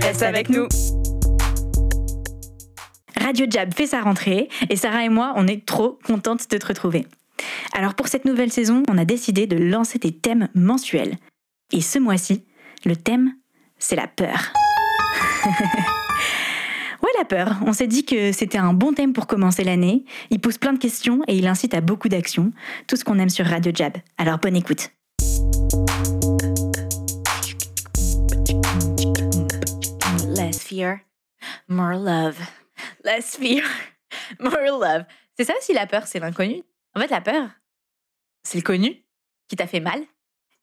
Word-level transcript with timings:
reste 0.00 0.22
avec 0.22 0.48
nous. 0.48 0.66
Radio 3.20 3.46
Jab 3.48 3.72
fait 3.74 3.86
sa 3.86 4.00
rentrée 4.00 4.48
et 4.68 4.76
Sarah 4.76 5.04
et 5.04 5.08
moi, 5.08 5.32
on 5.36 5.46
est 5.46 5.64
trop 5.66 5.98
contentes 6.04 6.50
de 6.50 6.58
te 6.58 6.66
retrouver. 6.66 7.06
Alors 7.72 7.94
pour 7.94 8.08
cette 8.08 8.24
nouvelle 8.24 8.52
saison, 8.52 8.82
on 8.88 8.98
a 8.98 9.04
décidé 9.04 9.46
de 9.46 9.56
lancer 9.56 9.98
des 9.98 10.12
thèmes 10.12 10.48
mensuels. 10.54 11.16
Et 11.72 11.80
ce 11.80 11.98
mois-ci, 11.98 12.44
le 12.84 12.96
thème, 12.96 13.34
c'est 13.78 13.96
la 13.96 14.06
peur. 14.06 14.52
ouais, 17.02 17.10
la 17.18 17.24
peur. 17.24 17.58
On 17.66 17.72
s'est 17.72 17.86
dit 17.86 18.04
que 18.04 18.32
c'était 18.32 18.58
un 18.58 18.72
bon 18.72 18.92
thème 18.92 19.12
pour 19.12 19.26
commencer 19.26 19.64
l'année. 19.64 20.04
Il 20.30 20.40
pose 20.40 20.58
plein 20.58 20.72
de 20.72 20.78
questions 20.78 21.22
et 21.28 21.36
il 21.36 21.46
incite 21.46 21.74
à 21.74 21.80
beaucoup 21.80 22.08
d'actions. 22.08 22.52
Tout 22.86 22.96
ce 22.96 23.04
qu'on 23.04 23.18
aime 23.18 23.30
sur 23.30 23.46
Radio 23.46 23.72
Jab. 23.74 23.96
Alors 24.18 24.38
bonne 24.38 24.56
écoute. 24.56 24.90
Fear, 30.70 31.00
more 31.66 31.96
love. 31.96 32.38
Less 33.04 33.36
fear, 33.36 33.64
more 34.40 34.78
love. 34.78 35.04
C'est 35.36 35.44
ça 35.44 35.54
aussi 35.58 35.72
la 35.72 35.86
peur, 35.86 36.06
c'est 36.06 36.20
l'inconnu. 36.20 36.62
En 36.94 37.00
fait, 37.00 37.08
la 37.08 37.20
peur, 37.20 37.48
c'est 38.44 38.58
le 38.58 38.62
connu 38.62 39.04
qui 39.48 39.56
t'a 39.56 39.66
fait 39.66 39.80
mal 39.80 40.00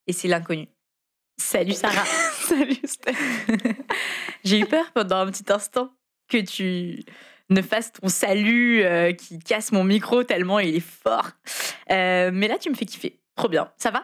et 0.07 0.13
c'est 0.13 0.29
l'inconnu. 0.29 0.69
Salut 1.37 1.73
Sarah. 1.73 2.05
Salut. 2.39 2.79
J'ai 4.45 4.59
eu 4.59 4.65
peur 4.65 4.91
pendant 4.93 5.17
un 5.17 5.29
petit 5.29 5.51
instant 5.51 5.93
que 6.29 6.37
tu 6.37 7.03
ne 7.49 7.61
fasses 7.61 7.91
ton 7.91 8.07
salut 8.07 8.83
euh, 8.83 9.11
qui 9.11 9.39
casse 9.39 9.71
mon 9.73 9.83
micro 9.83 10.23
tellement 10.23 10.59
il 10.59 10.75
est 10.75 10.79
fort. 10.79 11.31
Euh, 11.91 12.31
mais 12.33 12.47
là, 12.47 12.57
tu 12.57 12.69
me 12.69 12.75
fais 12.75 12.85
kiffer. 12.85 13.19
Trop 13.35 13.49
bien. 13.49 13.71
Ça 13.77 13.91
va? 13.91 14.03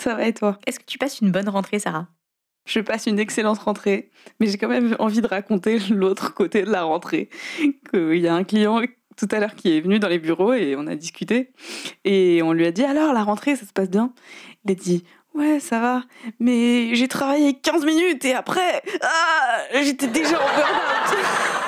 Ça 0.00 0.14
va 0.14 0.26
et 0.26 0.34
toi? 0.34 0.58
Est-ce 0.66 0.80
que 0.80 0.84
tu 0.84 0.98
passes 0.98 1.20
une 1.20 1.32
bonne 1.32 1.48
rentrée, 1.48 1.78
Sarah? 1.78 2.08
Je 2.64 2.80
passe 2.80 3.06
une 3.06 3.18
excellente 3.18 3.58
rentrée, 3.58 4.10
mais 4.38 4.46
j'ai 4.46 4.58
quand 4.58 4.68
même 4.68 4.94
envie 4.98 5.20
de 5.20 5.26
raconter 5.26 5.78
l'autre 5.90 6.34
côté 6.34 6.62
de 6.62 6.70
la 6.70 6.84
rentrée. 6.84 7.28
Qu'il 7.90 8.18
y 8.18 8.28
a 8.28 8.34
un 8.34 8.44
client 8.44 8.82
tout 9.16 9.28
à 9.30 9.40
l'heure 9.40 9.54
qui 9.54 9.76
est 9.76 9.80
venu 9.80 9.98
dans 9.98 10.08
les 10.08 10.18
bureaux 10.18 10.54
et 10.54 10.76
on 10.76 10.86
a 10.86 10.94
discuté. 10.94 11.52
Et 12.04 12.42
on 12.42 12.52
lui 12.52 12.66
a 12.66 12.72
dit 12.72 12.84
alors, 12.84 13.12
la 13.12 13.22
rentrée, 13.22 13.56
ça 13.56 13.66
se 13.66 13.72
passe 13.72 13.90
bien? 13.90 14.12
Il 14.64 14.72
a 14.72 14.74
dit 14.74 15.04
Ouais, 15.34 15.60
ça 15.60 15.78
va, 15.78 16.02
mais 16.40 16.94
j'ai 16.96 17.06
travaillé 17.06 17.54
15 17.54 17.84
minutes 17.84 18.24
et 18.24 18.34
après, 18.34 18.82
ah, 19.00 19.58
j'étais 19.82 20.08
déjà 20.08 20.36
en 20.36 20.54
burn 20.56 20.68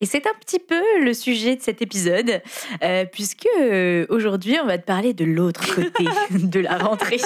Et 0.00 0.06
c'est 0.06 0.26
un 0.26 0.34
petit 0.40 0.58
peu 0.58 0.82
le 1.02 1.14
sujet 1.14 1.56
de 1.56 1.62
cet 1.62 1.80
épisode, 1.80 2.42
euh, 2.82 3.06
puisque 3.06 3.48
euh, 3.58 4.04
aujourd'hui, 4.10 4.58
on 4.62 4.66
va 4.66 4.76
te 4.76 4.84
parler 4.84 5.14
de 5.14 5.24
l'autre 5.24 5.74
côté 5.74 6.04
de 6.30 6.60
la 6.60 6.76
rentrée 6.76 7.20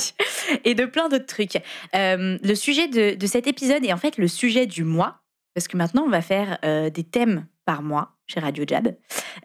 et 0.64 0.74
de 0.74 0.84
plein 0.84 1.08
d'autres 1.08 1.26
trucs. 1.26 1.56
Euh, 1.96 2.38
le 2.40 2.54
sujet 2.54 2.86
de, 2.86 3.16
de, 3.16 3.26
cet 3.26 3.48
épisode 3.48 3.84
est 3.84 3.92
en 3.92 3.96
fait 3.96 4.18
le 4.18 4.28
sujet 4.28 4.66
du 4.66 4.84
mois, 4.84 5.20
parce 5.54 5.66
que 5.66 5.76
maintenant, 5.76 6.04
on 6.06 6.10
va 6.10 6.22
faire 6.22 6.58
des 6.62 7.02
thèmes 7.02 7.46
par 7.64 7.82
mois 7.82 8.12
chez 8.28 8.38
Radio 8.38 8.64
Jab, 8.66 8.94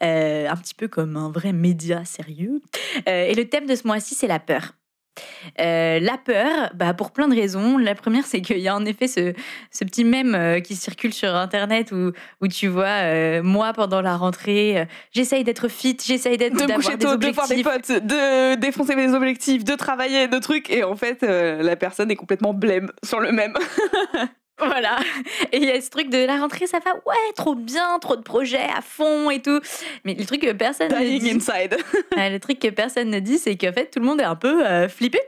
un 0.01 0.55
petit 0.55 0.75
peu 0.75 0.87
comme 0.87 1.17
un 1.17 1.31
vrai 1.31 1.51
média 1.51 2.05
sérieux. 2.05 2.61
et 3.07 3.33
le 3.33 3.49
thème 3.49 3.65
de 3.65 3.75
ce 3.75 3.87
mois-ci, 3.87 4.13
c'est 4.13 4.27
la 4.27 4.39
peur. 4.39 4.73
Euh, 5.59 5.99
la 5.99 6.17
peur, 6.17 6.71
bah, 6.75 6.93
pour 6.93 7.11
plein 7.11 7.27
de 7.27 7.35
raisons. 7.35 7.77
La 7.77 7.95
première, 7.95 8.25
c'est 8.25 8.41
qu'il 8.41 8.59
y 8.59 8.67
a 8.67 8.75
en 8.75 8.85
effet 8.85 9.07
ce, 9.07 9.33
ce 9.71 9.83
petit 9.83 10.03
mème 10.03 10.35
euh, 10.35 10.59
qui 10.59 10.75
circule 10.75 11.13
sur 11.13 11.33
Internet 11.35 11.91
où, 11.91 12.11
où 12.41 12.47
tu 12.47 12.67
vois, 12.67 12.85
euh, 12.85 13.43
moi, 13.43 13.73
pendant 13.73 14.01
la 14.01 14.17
rentrée, 14.17 14.87
j'essaye 15.11 15.43
d'être 15.43 15.67
fit, 15.67 15.97
j'essaye 16.03 16.37
d'être 16.37 16.53
de 16.53 16.59
tôt, 16.59 17.17
de 17.17 17.33
voir 17.33 17.47
des 17.47 17.63
potes, 17.63 17.91
de 17.91 18.55
défoncer 18.55 18.95
mes 18.95 19.13
objectifs, 19.13 19.63
de 19.63 19.75
travailler, 19.75 20.27
de 20.27 20.39
trucs. 20.39 20.69
Et 20.69 20.83
en 20.83 20.95
fait, 20.95 21.21
la 21.21 21.75
personne 21.75 22.11
est 22.11 22.15
complètement 22.15 22.53
blême 22.53 22.91
sur 23.03 23.19
le 23.19 23.31
même. 23.31 23.53
Voilà. 24.57 24.99
Et 25.51 25.57
il 25.57 25.65
y 25.65 25.71
a 25.71 25.81
ce 25.81 25.89
truc 25.89 26.09
de 26.09 26.25
la 26.25 26.37
rentrée, 26.37 26.67
ça 26.67 26.79
va, 26.79 26.93
ouais, 26.93 27.33
trop 27.35 27.55
bien, 27.55 27.99
trop 27.99 28.15
de 28.15 28.21
projets 28.21 28.67
à 28.75 28.81
fond 28.81 29.29
et 29.29 29.41
tout. 29.41 29.59
Mais 30.03 30.13
le 30.13 30.25
truc 30.25 30.41
que 30.41 30.51
personne 30.53 30.89
Dying 30.89 31.15
ne 31.15 31.19
dit. 31.19 31.31
inside. 31.31 31.77
le 32.15 32.37
truc 32.37 32.59
que 32.59 32.69
personne 32.69 33.09
ne 33.09 33.19
dit, 33.19 33.37
c'est 33.37 33.57
qu'en 33.57 33.73
fait, 33.73 33.91
tout 33.91 33.99
le 33.99 34.05
monde 34.05 34.21
est 34.21 34.25
un 34.25 34.35
peu 34.35 34.65
euh, 34.65 34.87
flippé. 34.87 35.19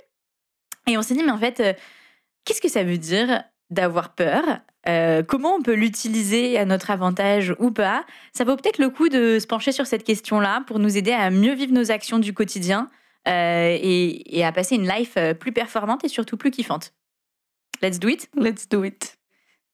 Et 0.88 0.98
on 0.98 1.02
s'est 1.02 1.14
dit, 1.14 1.24
mais 1.24 1.32
en 1.32 1.38
fait, 1.38 1.60
euh, 1.60 1.74
qu'est-ce 2.46 2.62
que 2.62 2.70
ça 2.70 2.84
veut 2.84 2.98
dire 2.98 3.44
d'avoir 3.70 4.16
peur? 4.16 4.44
Euh, 4.88 5.22
Comment 5.24 5.56
on 5.56 5.62
peut 5.62 5.74
l'utiliser 5.74 6.58
à 6.58 6.64
notre 6.64 6.92
avantage 6.92 7.54
ou 7.60 7.72
pas? 7.72 8.06
Ça 8.32 8.46
vaut 8.46 8.56
peut-être 8.56 8.78
le 8.78 8.90
coup 8.90 9.10
de 9.10 9.40
se 9.40 9.46
pencher 9.48 9.74
sur 9.74 9.86
cette 9.86 10.06
question-là 10.06 10.64
pour 10.66 10.80
nous 10.80 10.96
aider 10.96 11.12
à 11.12 11.30
mieux 11.30 11.54
vivre 11.54 11.74
nos 11.74 11.92
actions 11.92 12.20
du 12.20 12.34
quotidien 12.34 12.90
et, 13.26 14.40
et 14.40 14.46
à 14.46 14.54
passer 14.54 14.76
une 14.76 14.88
life 14.88 15.18
plus 15.38 15.52
performante 15.52 16.06
et 16.06 16.08
surtout 16.08 16.38
plus 16.38 16.50
kiffante. 16.50 16.94
Let's 17.82 18.00
do 18.00 18.08
it 18.08 18.30
Let's 18.34 18.70
do 18.70 18.86
it. 18.86 19.17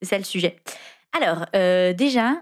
C'est 0.04 0.10
ça 0.10 0.18
le 0.18 0.26
sujet. 0.26 0.58
Alors, 1.18 1.46
euh, 1.56 1.94
déjà, 1.94 2.42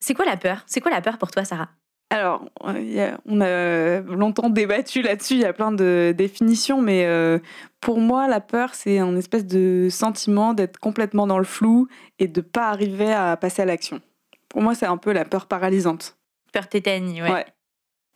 c'est 0.00 0.14
quoi 0.14 0.24
la 0.24 0.38
peur? 0.38 0.62
C'est 0.66 0.80
quoi 0.80 0.90
la 0.90 1.02
peur 1.02 1.18
pour 1.18 1.30
toi, 1.30 1.44
Sarah? 1.44 1.68
Alors, 2.08 2.48
on 2.60 3.40
a 3.40 4.00
longtemps 4.00 4.48
débattu 4.48 5.02
là-dessus, 5.02 5.34
il 5.34 5.40
y 5.40 5.44
a 5.44 5.52
plein 5.52 5.70
de 5.72 6.14
définitions, 6.16 6.80
mais 6.80 7.04
euh, 7.04 7.38
pour 7.80 7.98
moi, 7.98 8.26
la 8.26 8.40
peur, 8.40 8.74
c'est 8.74 8.98
un 8.98 9.16
espèce 9.16 9.44
de 9.46 9.88
sentiment 9.90 10.54
d'être 10.54 10.78
complètement 10.78 11.26
dans 11.26 11.38
le 11.38 11.44
flou 11.44 11.88
et 12.18 12.28
de 12.28 12.40
pas 12.40 12.68
arriver 12.68 13.12
à 13.12 13.36
passer 13.36 13.62
à 13.62 13.64
l'action. 13.64 14.00
Pour 14.48 14.62
moi, 14.62 14.74
c'est 14.74 14.86
un 14.86 14.96
peu 14.96 15.12
la 15.12 15.26
peur 15.26 15.46
paralysante. 15.46 16.16
Peur 16.52 16.68
tétanie, 16.68 17.20
ouais. 17.20 17.30
ouais. 17.30 17.46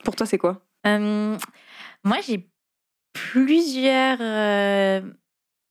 Pour 0.04 0.16
toi, 0.16 0.26
c'est 0.26 0.38
quoi? 0.38 0.62
Euh, 0.86 1.36
Moi, 2.04 2.16
j'ai 2.26 2.48
plusieurs... 3.12 4.18
Euh... 4.20 5.02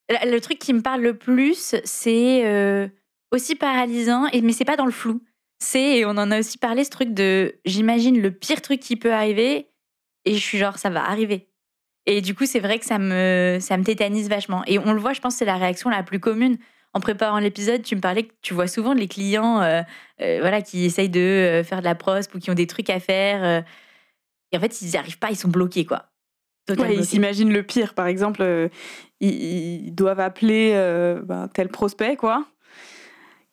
Le 0.10 0.40
truc 0.40 0.60
qui 0.60 0.74
me 0.74 0.82
parle 0.82 1.02
le 1.02 1.18
plus, 1.18 1.76
c'est 1.84 2.46
euh, 2.46 2.88
aussi 3.32 3.56
paralysant, 3.56 4.28
et, 4.28 4.42
mais 4.42 4.54
c'est 4.54 4.66
pas 4.66 4.78
dans 4.78 4.86
le 4.86 4.92
flou. 4.92 5.22
C'est, 5.60 5.98
et 5.98 6.06
on 6.06 6.12
en 6.12 6.32
a 6.32 6.40
aussi 6.40 6.58
parlé, 6.58 6.84
ce 6.84 6.90
truc 6.90 7.14
de 7.14 7.56
j'imagine 7.66 8.22
le 8.22 8.32
pire 8.32 8.62
truc 8.62 8.80
qui 8.80 8.96
peut 8.96 9.14
arriver, 9.14 9.70
et 10.26 10.34
je 10.34 10.40
suis 10.40 10.58
genre, 10.58 10.78
ça 10.78 10.90
va 10.90 11.04
arriver. 11.10 11.50
Et 12.06 12.22
du 12.22 12.36
coup, 12.36 12.46
c'est 12.46 12.60
vrai 12.60 12.80
que 12.80 12.86
ça 12.86 13.00
me, 13.00 13.58
ça 13.60 13.76
me 13.76 13.84
tétanise 13.84 14.30
vachement. 14.30 14.64
Et 14.66 14.80
on 14.80 14.94
le 14.94 15.00
voit, 15.00 15.14
je 15.14 15.20
pense, 15.20 15.36
c'est 15.36 15.46
la 15.46 15.58
réaction 15.58 15.90
la 15.90 16.04
plus 16.04 16.20
commune. 16.22 16.58
En 16.94 17.02
préparant 17.02 17.40
l'épisode, 17.40 17.84
tu 17.84 17.96
me 17.98 18.02
parlais 18.02 18.24
que 18.24 18.34
tu 18.42 18.54
vois 18.54 18.68
souvent 18.68 18.94
les 18.94 19.10
clients 19.10 19.62
euh, 19.62 19.82
euh, 20.22 20.38
voilà, 20.40 20.62
qui 20.62 20.86
essayent 20.86 21.10
de 21.10 21.20
euh, 21.20 21.64
faire 21.66 21.80
de 21.80 21.84
la 21.84 21.96
prospe 21.96 22.34
ou 22.34 22.40
qui 22.40 22.50
ont 22.50 22.56
des 22.56 22.66
trucs 22.66 22.90
à 22.90 23.02
faire. 23.02 23.44
euh, 23.44 23.62
et 24.54 24.58
en 24.58 24.62
fait, 24.62 24.82
ils 24.82 24.90
n'y 24.90 24.96
arrivent 24.96 25.20
pas, 25.20 25.30
ils 25.32 25.36
sont 25.36 25.50
bloqués, 25.50 25.86
quoi. 25.86 26.06
Ouais, 26.70 26.96
ils 26.96 27.06
s'imaginent 27.06 27.52
le 27.52 27.64
pire. 27.64 27.94
Par 27.94 28.08
exemple, 28.08 28.70
ils, 29.20 29.86
ils 29.88 29.92
doivent 29.92 30.22
appeler 30.22 30.72
ben, 31.26 31.50
tel 31.54 31.68
prospect, 31.68 32.16
quoi, 32.16 32.46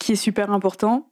qui 0.04 0.12
est 0.12 0.16
super 0.16 0.50
important. 0.50 1.10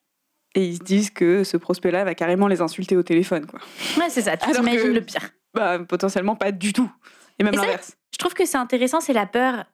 Et 0.55 0.67
ils 0.67 0.77
se 0.77 0.83
disent 0.83 1.11
que 1.11 1.45
ce 1.45 1.57
prospect-là 1.57 2.05
va 2.05 2.15
carrément 2.15 2.47
les 2.47 2.61
insulter 2.61 2.95
au 2.97 3.03
téléphone, 3.03 3.47
quoi. 3.47 3.59
Ouais, 3.99 4.11
c'est 4.11 4.21
ça, 4.23 4.37
tu 4.37 4.45
Alors 4.45 4.57
t'imagines 4.57 4.83
que- 4.83 4.89
le 4.89 5.01
pire. 5.01 5.31
Bah, 5.55 5.79
potentiellement 5.79 6.37
pas 6.37 6.53
du 6.53 6.73
tout. 6.75 6.91
Et 7.39 7.45
même 7.45 7.55
Et 7.55 7.57
ça, 7.57 7.63
l'inverse. 7.65 7.97
Je 8.13 8.19
trouve 8.19 8.35
que 8.35 8.45
c'est 8.45 8.59
intéressant, 8.59 9.01
c'est 9.01 9.15
la 9.15 9.25
peur 9.27 9.65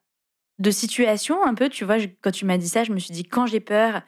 de 0.60 0.70
situation 0.70 1.44
un 1.44 1.54
peu. 1.54 1.68
Tu 1.68 1.84
vois, 1.84 1.98
je- 1.98 2.06
quand 2.20 2.30
tu 2.30 2.44
m'as 2.44 2.58
dit 2.58 2.68
ça, 2.68 2.84
je 2.84 2.92
me 2.92 2.98
suis 3.00 3.12
dit 3.12 3.24
quand 3.24 3.46
j'ai 3.46 3.58
peur, 3.60 4.02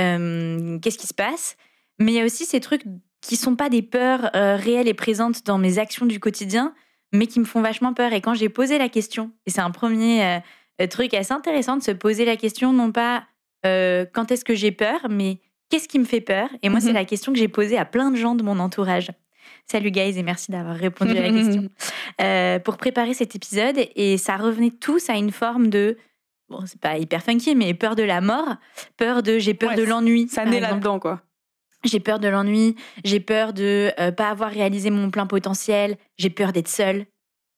euh, 0.00 0.78
qu'est-ce 0.80 0.98
qui 0.98 1.06
se 1.06 1.14
passe? 1.14 1.56
Mais 1.98 2.12
il 2.12 2.14
y 2.16 2.20
a 2.20 2.24
aussi 2.24 2.44
ces 2.46 2.60
trucs 2.60 2.84
qui 3.20 3.36
sont 3.36 3.56
pas 3.56 3.68
des 3.68 3.82
peurs 3.82 4.30
euh, 4.34 4.56
réelles 4.56 4.88
et 4.88 4.94
présentes 4.94 5.44
dans 5.44 5.58
mes 5.58 5.78
actions 5.78 6.06
du 6.06 6.20
quotidien, 6.20 6.74
mais 7.12 7.26
qui 7.26 7.38
me 7.40 7.44
font 7.44 7.60
vachement 7.60 7.94
peur. 7.94 8.12
Et 8.12 8.20
quand 8.20 8.34
j'ai 8.34 8.48
posé 8.48 8.78
la 8.78 8.88
question, 8.88 9.30
et 9.46 9.50
c'est 9.50 9.60
un 9.60 9.70
premier 9.70 10.40
euh, 10.80 10.86
truc 10.88 11.14
assez 11.14 11.32
intéressant 11.32 11.76
de 11.76 11.82
se 11.82 11.90
poser 11.92 12.24
la 12.24 12.36
question, 12.36 12.72
non 12.72 12.92
pas 12.92 13.24
euh, 13.66 14.04
quand 14.12 14.30
est-ce 14.32 14.44
que 14.44 14.54
j'ai 14.54 14.72
peur, 14.72 15.06
mais 15.10 15.38
qu'est-ce 15.70 15.88
qui 15.88 15.98
me 15.98 16.04
fait 16.04 16.20
peur? 16.20 16.48
Et 16.62 16.68
moi, 16.68 16.80
c'est 16.80 16.88
Mhm. 16.88 16.94
la 16.94 17.04
question 17.04 17.32
que 17.32 17.38
j'ai 17.38 17.48
posée 17.48 17.78
à 17.78 17.84
plein 17.84 18.10
de 18.10 18.16
gens 18.16 18.34
de 18.34 18.42
mon 18.42 18.58
entourage. 18.58 19.10
Salut 19.66 19.90
guys 19.90 20.18
et 20.18 20.22
merci 20.22 20.50
d'avoir 20.52 20.76
répondu 20.76 21.16
à 21.16 21.22
la 21.22 21.30
question 21.30 21.68
euh, 22.20 22.58
pour 22.58 22.76
préparer 22.76 23.14
cet 23.14 23.34
épisode 23.34 23.78
et 23.96 24.18
ça 24.18 24.36
revenait 24.36 24.70
tous 24.70 25.08
à 25.08 25.14
une 25.14 25.30
forme 25.32 25.68
de 25.68 25.96
bon 26.50 26.60
c'est 26.66 26.80
pas 26.80 26.98
hyper 26.98 27.22
funky 27.22 27.54
mais 27.54 27.72
peur 27.72 27.94
de 27.96 28.02
la 28.02 28.20
mort 28.20 28.56
peur 28.98 29.22
de 29.22 29.38
j'ai 29.38 29.54
peur 29.54 29.70
Ouais, 29.70 29.76
de 29.76 29.82
l'ennui 29.84 30.28
Ça 30.28 30.44
naît 30.44 30.60
là-dedans, 30.60 30.98
quoi. 30.98 31.22
j'ai 31.84 32.00
peur 32.00 32.18
de 32.18 32.28
l'ennui 32.28 32.76
j'ai 33.04 33.20
peur 33.20 33.54
de 33.54 33.90
euh, 33.98 34.12
pas 34.12 34.28
avoir 34.28 34.50
réalisé 34.50 34.90
mon 34.90 35.10
plein 35.10 35.26
potentiel 35.26 35.96
j'ai 36.18 36.30
peur 36.30 36.52
d'être 36.52 36.68
seule 36.68 37.06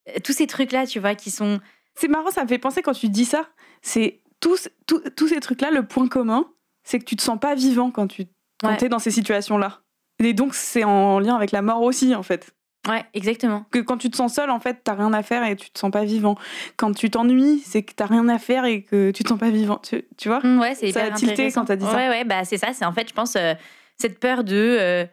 Euh, 0.09 0.19
tous 0.23 0.31
ces 0.33 0.47
trucs 0.47 0.71
là 0.71 0.85
tu 0.87 0.99
vois 0.99 1.15
qui 1.15 1.29
sont 1.31 1.59
C'est 1.95 2.07
marrant, 2.07 2.31
ça 2.31 2.43
me 2.43 2.47
fait 2.47 2.59
penser 2.59 2.81
quand 2.81 2.93
tu 2.93 3.09
dis 3.09 3.25
ça. 3.25 3.49
C'est 3.81 4.21
tous, 4.39 4.69
tous, 4.85 5.01
tous 5.15 5.27
ces 5.27 5.39
trucs-là, 5.39 5.71
le 5.71 5.83
point 5.85 6.07
commun, 6.07 6.45
c'est 6.83 6.99
que 6.99 7.05
tu 7.05 7.15
te 7.15 7.21
sens 7.21 7.39
pas 7.39 7.55
vivant 7.55 7.91
quand 7.91 8.07
tu 8.07 8.25
quand 8.61 8.69
Ouais. 8.69 8.83
es 8.85 8.89
dans 8.89 8.99
ces 8.99 9.11
situations-là. 9.11 9.81
Et 10.19 10.33
donc, 10.33 10.55
c'est 10.55 10.83
en 10.83 11.19
lien 11.19 11.35
avec 11.35 11.51
la 11.51 11.61
mort 11.61 11.81
aussi, 11.83 12.15
en 12.15 12.23
fait. 12.23 12.53
Ouais, 12.87 13.05
exactement. 13.13 13.65
Que 13.69 13.79
quand 13.79 13.97
tu 13.97 14.09
te 14.09 14.15
sens 14.15 14.33
seul, 14.33 14.49
en 14.49 14.59
fait, 14.59 14.79
t'as 14.83 14.93
rien 14.95 15.13
à 15.13 15.21
faire 15.21 15.43
et 15.45 15.55
tu 15.55 15.69
te 15.69 15.77
sens 15.77 15.91
pas 15.91 16.05
vivant. 16.05 16.35
Quand 16.77 16.93
tu 16.93 17.09
t'ennuies, 17.11 17.59
c'est 17.65 17.83
que 17.83 17.93
t'as 17.93 18.05
rien 18.05 18.27
à 18.29 18.39
faire 18.39 18.65
et 18.65 18.81
que 18.83 19.11
tu 19.11 19.23
te 19.23 19.29
sens 19.29 19.37
pas 19.37 19.49
vivant. 19.51 19.77
Tu, 19.79 20.05
tu 20.17 20.29
vois? 20.29 20.39
Mm, 20.39 20.59
Ouais, 20.59 20.73
c'est 20.73 20.91
Ça 20.91 21.03
a 21.03 21.11
tilté 21.11 21.51
quand 21.51 21.65
t'as 21.65 21.75
dit 21.75 21.85
ça. 21.85 21.95
Ouais, 21.95 22.09
ouais, 22.09 22.23
bah 22.23 22.45
c'est 22.45 22.57
ça. 22.57 22.73
C'est 22.73 22.85
en 22.85 22.93
fait, 22.93 23.09
je 23.09 23.13
pense, 23.13 23.35
euh, 23.35 23.53
cette 23.97 24.19
peur 24.19 24.43
de 24.43 24.55
euh, 24.55 25.05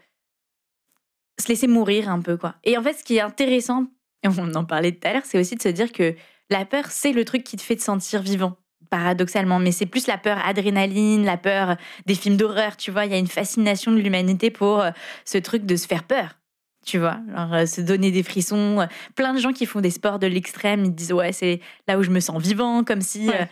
se 1.41 1.49
laisser 1.49 1.67
mourir 1.67 2.09
un 2.09 2.21
peu, 2.21 2.37
quoi. 2.37 2.55
Et 2.65 2.79
en 2.79 2.83
fait, 2.83 2.93
ce 2.95 3.05
qui 3.05 3.17
est 3.17 3.21
intéressant, 3.21 3.87
et 4.23 4.29
on 4.29 4.55
en 4.55 4.65
parlait 4.65 4.93
tout 4.93 5.07
à 5.09 5.13
l'heure, 5.13 5.25
c'est 5.25 5.39
aussi 5.39 5.57
de 5.57 5.63
se 5.63 5.69
dire 5.69 5.93
que 5.93 6.15
la 6.51 6.65
peur, 6.65 6.87
c'est 6.91 7.13
le 7.13 7.25
truc 7.25 7.43
qui 7.45 7.57
te 7.57 7.63
fait 7.63 7.77
te 7.77 7.83
sentir 7.83 8.23
vivant, 8.23 8.57
paradoxalement. 8.99 9.59
Mais 9.59 9.73
c'est 9.73 9.87
plus 9.87 10.07
la 10.07 10.19
peur 10.19 10.39
adrénaline, 10.47 11.25
la 11.25 11.37
peur 11.37 11.77
des 12.07 12.15
films 12.15 12.37
d'horreur, 12.37 12.77
tu 12.77 12.91
vois. 12.93 13.07
Il 13.07 13.11
y 13.13 13.15
a 13.15 13.19
une 13.19 13.27
fascination 13.27 13.91
de 13.93 13.99
l'humanité 13.99 14.51
pour 14.51 14.81
euh, 14.81 14.91
ce 15.25 15.39
truc 15.39 15.67
de 15.67 15.75
se 15.77 15.87
faire 15.87 16.05
peur. 16.05 16.39
Tu 16.87 16.99
vois, 16.99 17.17
genre, 17.35 17.55
euh, 17.55 17.67
se 17.67 17.81
donner 17.81 18.11
des 18.13 18.23
frissons. 18.23 18.81
Euh, 18.83 18.87
Plein 19.17 19.33
de 19.35 19.39
gens 19.41 19.53
qui 19.53 19.67
font 19.67 19.81
des 19.81 19.91
sports 19.91 20.19
de 20.19 20.27
l'extrême, 20.29 20.85
ils 20.85 20.95
disent 20.95 21.13
ouais, 21.13 21.33
c'est 21.33 21.61
là 21.89 21.99
où 21.99 22.03
je 22.03 22.11
me 22.11 22.21
sens 22.21 22.41
vivant, 22.41 22.85
comme 22.85 23.01
si 23.01 23.29
Ouais. 23.29 23.41
euh, 23.41 23.45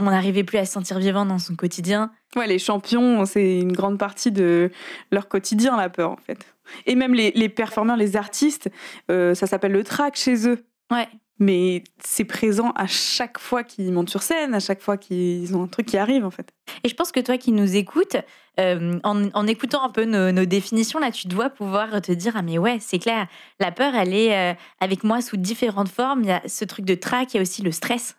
on 0.00 0.04
n'arrivait 0.10 0.42
plus 0.44 0.58
à 0.58 0.64
se 0.64 0.72
sentir 0.72 0.98
vivant 0.98 1.24
dans 1.26 1.38
son 1.38 1.54
quotidien. 1.54 2.10
Ouais, 2.34 2.46
les 2.46 2.58
champions, 2.58 3.24
c'est 3.24 3.60
une 3.60 3.72
grande 3.72 3.98
partie 3.98 4.32
de 4.32 4.70
leur 5.12 5.28
quotidien, 5.28 5.76
la 5.76 5.88
peur, 5.90 6.10
en 6.10 6.16
fait. 6.16 6.46
Et 6.86 6.94
même 6.96 7.14
les, 7.14 7.30
les 7.32 7.48
performeurs, 7.48 7.96
les 7.96 8.16
artistes, 8.16 8.68
ça 9.08 9.46
s'appelle 9.46 9.72
le 9.72 9.82
track 9.84 10.16
chez 10.16 10.46
eux. 10.48 10.62
Ouais. 10.90 11.08
Mais 11.40 11.84
c'est 12.04 12.24
présent 12.24 12.72
à 12.74 12.88
chaque 12.88 13.38
fois 13.38 13.62
qu'ils 13.62 13.92
montent 13.92 14.10
sur 14.10 14.22
scène, 14.22 14.54
à 14.54 14.60
chaque 14.60 14.80
fois 14.80 14.96
qu'ils 14.96 15.54
ont 15.54 15.62
un 15.62 15.66
truc 15.68 15.86
qui 15.86 15.96
arrive, 15.96 16.24
en 16.24 16.32
fait. 16.32 16.52
Et 16.82 16.88
je 16.88 16.94
pense 16.94 17.12
que 17.12 17.20
toi 17.20 17.38
qui 17.38 17.52
nous 17.52 17.76
écoutes, 17.76 18.16
euh, 18.58 18.98
en, 19.04 19.30
en 19.32 19.46
écoutant 19.46 19.84
un 19.84 19.90
peu 19.90 20.04
nos, 20.04 20.32
nos 20.32 20.44
définitions, 20.46 20.98
là, 20.98 21.12
tu 21.12 21.28
dois 21.28 21.48
pouvoir 21.48 22.02
te 22.02 22.10
dire 22.10 22.32
Ah, 22.36 22.42
mais 22.42 22.58
ouais, 22.58 22.78
c'est 22.80 22.98
clair, 22.98 23.28
la 23.60 23.70
peur, 23.70 23.94
elle 23.94 24.14
est 24.14 24.36
euh, 24.36 24.54
avec 24.80 25.04
moi 25.04 25.20
sous 25.20 25.36
différentes 25.36 25.88
formes. 25.88 26.22
Il 26.22 26.28
y 26.28 26.32
a 26.32 26.42
ce 26.46 26.64
truc 26.64 26.84
de 26.84 26.96
trac, 26.96 27.32
il 27.34 27.36
y 27.36 27.38
a 27.38 27.42
aussi 27.42 27.62
le 27.62 27.70
stress. 27.70 28.16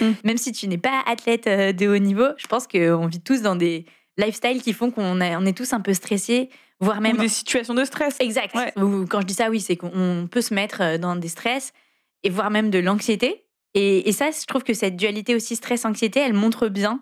Mm. 0.00 0.10
Même 0.24 0.36
si 0.36 0.52
tu 0.52 0.68
n'es 0.68 0.78
pas 0.78 1.02
athlète 1.06 1.48
euh, 1.48 1.72
de 1.72 1.88
haut 1.88 1.98
niveau, 1.98 2.28
je 2.36 2.46
pense 2.46 2.68
qu'on 2.68 3.06
vit 3.08 3.20
tous 3.20 3.42
dans 3.42 3.56
des 3.56 3.84
lifestyles 4.16 4.62
qui 4.62 4.74
font 4.74 4.92
qu'on 4.92 5.20
on 5.20 5.46
est 5.46 5.56
tous 5.56 5.72
un 5.72 5.80
peu 5.80 5.92
stressés, 5.92 6.50
voire 6.78 7.00
même 7.00 7.16
Ou 7.16 7.22
des 7.22 7.28
situations 7.28 7.74
de 7.74 7.84
stress. 7.84 8.16
Exact. 8.20 8.54
Ouais. 8.54 8.72
Quand 9.08 9.22
je 9.22 9.26
dis 9.26 9.34
ça, 9.34 9.50
oui, 9.50 9.58
c'est 9.60 9.76
qu'on 9.76 10.28
peut 10.30 10.40
se 10.40 10.54
mettre 10.54 10.98
dans 10.98 11.16
des 11.16 11.28
stress 11.28 11.72
et 12.22 12.30
voire 12.30 12.50
même 12.50 12.70
de 12.70 12.78
l'anxiété. 12.78 13.46
Et, 13.74 14.08
et 14.08 14.12
ça, 14.12 14.30
je 14.30 14.44
trouve 14.46 14.64
que 14.64 14.74
cette 14.74 14.96
dualité 14.96 15.34
aussi 15.34 15.56
stress-anxiété, 15.56 16.20
elle 16.20 16.32
montre 16.34 16.68
bien, 16.68 17.00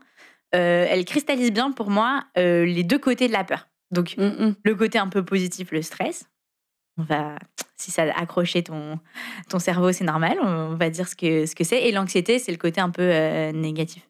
euh, 0.55 0.87
elle 0.89 1.05
cristallise 1.05 1.51
bien 1.53 1.73
pour 1.73 1.91
moi 1.91 2.25
euh, 2.37 2.65
les 2.65 2.83
deux 2.85 2.99
côtés 2.99 3.27
de 3.29 3.33
la 3.33 3.45
peur. 3.45 3.69
Donc, 3.91 4.15
Mm, 4.19 4.25
mm. 4.25 4.55
le 4.65 4.75
côté 4.75 4.99
un 4.99 5.09
peu 5.09 5.25
positif, 5.25 5.71
le 5.73 5.81
stress. 5.83 6.27
On 6.99 7.05
va, 7.05 7.39
si 7.77 7.91
ça 7.91 8.03
a 8.03 8.21
accroché 8.21 8.63
ton, 8.65 8.99
ton 9.49 9.59
cerveau, 9.61 9.93
c'est 9.93 10.05
normal, 10.05 10.37
on 10.43 10.75
va 10.75 10.91
dire 10.91 11.07
ce 11.09 11.15
que 11.15 11.47
ce 11.47 11.55
que 11.55 11.63
c'est. 11.65 11.85
Et 11.89 11.93
l'anxiété, 11.93 12.39
c'est 12.41 12.51
le 12.53 12.59
côté 12.59 12.81
un 12.81 12.91
peu 12.91 13.03
euh, 13.03 13.53
négatif. 13.53 14.03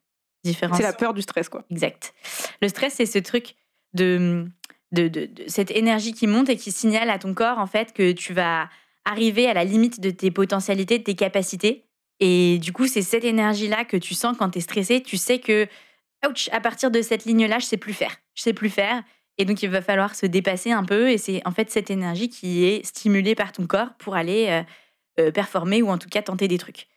C'est 0.44 0.82
la 0.82 0.92
peur 0.94 1.12
du 1.14 1.20
stress, 1.22 1.48
quoi. 1.50 1.64
Exact. 1.70 2.14
Le 2.62 2.68
stress, 2.68 2.94
c'est 2.94 3.04
ce 3.06 3.18
truc 3.18 3.54
de, 3.92 4.46
de, 4.92 5.08
de- 5.08 5.26
de- 5.26 5.44
cette 5.48 5.70
énergie 5.70 6.12
qui 6.14 6.26
monte 6.26 6.48
et 6.48 6.56
qui 6.56 6.72
signale 6.72 7.10
à 7.10 7.18
ton 7.18 7.34
corps 7.34 7.58
en 7.58 7.66
fait 7.66 7.92
que 7.92 8.12
tu 8.12 8.32
vas 8.32 8.68
arriver 9.08 9.48
à 9.48 9.54
la 9.54 9.64
limite 9.64 10.00
de 10.00 10.10
tes 10.10 10.30
potentialités, 10.30 10.98
de 10.98 11.04
tes 11.04 11.14
capacités. 11.14 11.84
Et 12.20 12.58
du 12.58 12.72
coup, 12.72 12.86
c'est 12.86 13.02
cette 13.02 13.24
énergie-là 13.24 13.84
que 13.84 13.96
tu 13.96 14.14
sens 14.14 14.36
quand 14.38 14.50
tu 14.50 14.58
es 14.58 14.60
stressé. 14.60 15.02
Tu 15.02 15.16
sais 15.16 15.38
que, 15.38 15.66
ouch, 16.28 16.48
à 16.52 16.60
partir 16.60 16.90
de 16.90 17.00
cette 17.02 17.24
ligne-là, 17.24 17.58
je 17.58 17.66
sais 17.66 17.76
plus 17.76 17.92
faire. 17.92 18.16
Je 18.34 18.42
sais 18.42 18.52
plus 18.52 18.70
faire. 18.70 19.02
Et 19.38 19.44
donc, 19.44 19.62
il 19.62 19.70
va 19.70 19.82
falloir 19.82 20.14
se 20.16 20.26
dépasser 20.26 20.72
un 20.72 20.84
peu. 20.84 21.10
Et 21.10 21.18
c'est 21.18 21.40
en 21.46 21.52
fait 21.52 21.70
cette 21.70 21.90
énergie 21.90 22.28
qui 22.28 22.64
est 22.64 22.84
stimulée 22.84 23.34
par 23.34 23.52
ton 23.52 23.66
corps 23.66 23.94
pour 23.98 24.16
aller 24.16 24.46
euh, 24.48 24.62
euh, 25.20 25.30
performer 25.30 25.80
ou 25.82 25.88
en 25.90 25.98
tout 25.98 26.08
cas 26.08 26.22
tenter 26.22 26.48
des 26.48 26.58
trucs. 26.58 26.88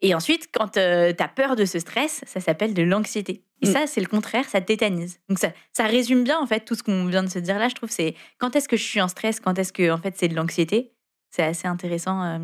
Et 0.00 0.14
ensuite, 0.14 0.48
quand 0.52 0.72
tu 0.72 0.80
as 0.80 1.28
peur 1.28 1.56
de 1.56 1.64
ce 1.64 1.78
stress, 1.78 2.22
ça 2.26 2.40
s'appelle 2.40 2.74
de 2.74 2.82
l'anxiété. 2.82 3.44
Et 3.62 3.68
Mm. 3.68 3.72
ça, 3.72 3.86
c'est 3.86 4.00
le 4.00 4.06
contraire, 4.06 4.46
ça 4.48 4.60
tétanise. 4.60 5.20
Donc 5.28 5.38
ça, 5.38 5.52
ça 5.72 5.84
résume 5.84 6.24
bien 6.24 6.38
en 6.38 6.46
fait 6.46 6.60
tout 6.60 6.74
ce 6.74 6.82
qu'on 6.82 7.06
vient 7.06 7.22
de 7.22 7.30
se 7.30 7.38
dire 7.38 7.58
là. 7.58 7.68
Je 7.68 7.74
trouve 7.74 7.90
c'est 7.90 8.14
quand 8.38 8.56
est-ce 8.56 8.68
que 8.68 8.76
je 8.76 8.82
suis 8.82 9.00
en 9.00 9.08
stress, 9.08 9.40
quand 9.40 9.58
est-ce 9.58 9.72
que 9.72 9.90
en 9.90 9.98
fait 9.98 10.14
c'est 10.16 10.28
de 10.28 10.34
l'anxiété? 10.34 10.93
C'est 11.34 11.42
assez 11.42 11.66
intéressant 11.66 12.22
euh, 12.22 12.38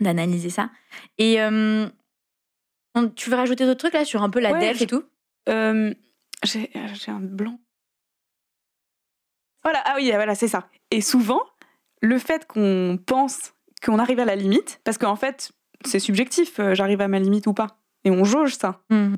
d'analyser 0.00 0.48
ça. 0.48 0.70
Et 1.18 1.38
tu 3.16 3.30
veux 3.30 3.36
rajouter 3.36 3.66
d'autres 3.66 3.80
trucs 3.80 3.94
là 3.94 4.04
sur 4.04 4.22
un 4.22 4.30
peu 4.30 4.38
la 4.38 4.52
Ouais, 4.52 4.74
je- 4.74 4.84
et 4.84 4.86
tout? 4.86 5.02
J'ai 6.44 6.70
un 7.08 7.18
blanc. 7.18 7.58
Voilà, 9.64 9.82
ah 9.86 9.94
oui, 9.96 10.08
voilà, 10.14 10.36
c'est 10.36 10.46
ça. 10.46 10.68
Et 10.92 11.00
souvent, 11.00 11.42
le 12.00 12.20
fait 12.20 12.46
qu'on 12.46 12.96
pense 13.04 13.54
qu'on 13.84 13.98
arrive 13.98 14.20
à 14.20 14.24
la 14.24 14.36
limite, 14.36 14.80
parce 14.84 14.98
qu'en 14.98 15.16
fait, 15.16 15.50
c'est 15.84 15.98
subjectif, 15.98 16.60
euh, 16.60 16.74
j'arrive 16.76 17.00
à 17.00 17.08
ma 17.08 17.18
limite 17.18 17.48
ou 17.48 17.54
pas. 17.54 17.80
Et 18.04 18.12
on 18.12 18.22
jauge 18.22 18.54
ça. 18.54 18.84
Mhm. 18.90 19.16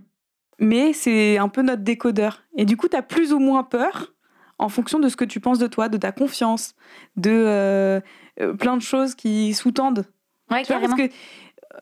Mais 0.61 0.94
c'est 0.94 1.37
un 1.37 1.50
peu 1.50 1.61
notre 1.61 1.82
décodeur. 1.82 2.43
Et 2.56 2.64
du 2.64 2.79
coup, 2.79 2.88
tu 2.88 2.96
as 2.96 3.02
plus 3.02 3.35
ou 3.35 3.38
moins 3.38 3.64
peur 3.64 4.14
en 4.58 4.69
fonction 4.69 4.99
de 4.99 5.08
ce 5.08 5.16
que 5.16 5.25
tu 5.25 5.40
penses 5.40 5.58
de 5.58 5.66
toi, 5.66 5.88
de 5.88 5.96
ta 5.96 6.12
confiance, 6.12 6.75
de 7.16 7.31
euh, 7.31 8.00
euh, 8.40 8.55
plein 8.55 8.76
de 8.76 8.82
choses 8.82 9.14
qui 9.14 9.55
sous-tendent 9.55 10.05
Ouais, 10.50 10.62
tu 10.62 10.72
vois, 10.72 10.81
carrément. 10.81 10.96
parce 10.96 11.08
que 11.08 11.14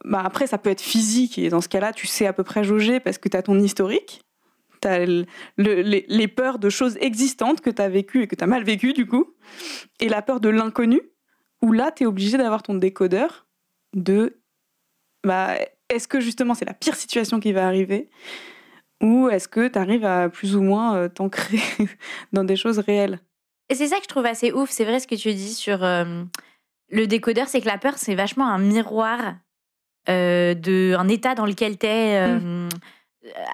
bah, 0.05 0.23
après, 0.25 0.47
ça 0.47 0.59
peut 0.59 0.71
être 0.71 0.81
physique, 0.81 1.39
et 1.39 1.49
dans 1.49 1.61
ce 1.61 1.69
cas-là, 1.69 1.93
tu 1.93 2.07
sais 2.07 2.27
à 2.27 2.33
peu 2.33 2.43
près 2.45 2.65
jauger 2.65 3.01
parce 3.01 3.19
que 3.19 3.29
tu 3.29 3.37
as 3.37 3.43
ton 3.43 3.59
historique. 3.59 4.23
Tu 4.83 4.89
as 4.89 5.07
les, 5.07 5.27
les 6.09 6.29
peurs 6.29 6.59
de 6.59 6.69
choses 6.69 6.99
existantes 7.01 7.61
que 7.61 7.71
tu 7.71 7.81
as 7.81 7.89
vécues 7.89 8.23
et 8.23 8.27
que 8.27 8.35
tu 8.35 8.45
as 8.45 8.47
mal 8.47 8.63
vécues, 8.65 8.93
du 8.93 9.07
coup. 9.07 9.35
Et 10.01 10.09
la 10.09 10.21
peur 10.21 10.41
de 10.41 10.49
l'inconnu, 10.49 11.01
où 11.63 11.73
là, 11.73 11.93
tu 11.93 12.03
es 12.03 12.07
obligé 12.07 12.37
d'avoir 12.37 12.63
ton 12.63 12.75
décodeur 12.75 13.47
de 13.95 14.39
bah, 15.25 15.55
est-ce 15.89 16.09
que 16.09 16.21
justement 16.21 16.55
c'est 16.55 16.65
la 16.65 16.75
pire 16.75 16.95
situation 16.95 17.41
qui 17.41 17.53
va 17.53 17.67
arriver? 17.67 18.11
Ou 19.03 19.29
est-ce 19.29 19.49
que 19.49 19.69
tu 19.69 19.79
arrives 19.79 20.05
à 20.05 20.29
plus 20.29 20.57
ou 20.57 20.63
moins 20.63 20.97
euh, 20.97 21.09
t'ancrer 21.09 21.61
dans 22.33 22.45
des 22.45 22.57
choses 22.57 22.79
réelles? 22.79 23.21
Et 23.69 23.75
c'est 23.75 23.89
ça 23.89 23.97
que 23.97 24.03
je 24.03 24.09
trouve 24.09 24.27
assez 24.27 24.53
ouf. 24.53 24.71
C'est 24.71 24.85
vrai 24.85 25.01
ce 25.01 25.07
que 25.07 25.17
tu 25.17 25.33
dis 25.35 25.53
sur 25.53 25.83
euh, 25.83 26.23
le 26.91 27.07
décodeur, 27.07 27.49
c'est 27.49 27.61
que 27.61 27.67
la 27.67 27.79
peur, 27.79 27.95
c'est 27.97 28.15
vachement 28.15 28.49
un 28.49 28.59
miroir 28.59 29.35
euh, 30.09 30.55
de 30.55 30.95
un 30.97 31.09
état 31.09 31.35
dans 31.35 31.47
lequel 31.47 31.79
tu 31.79 31.87
es 31.87 32.39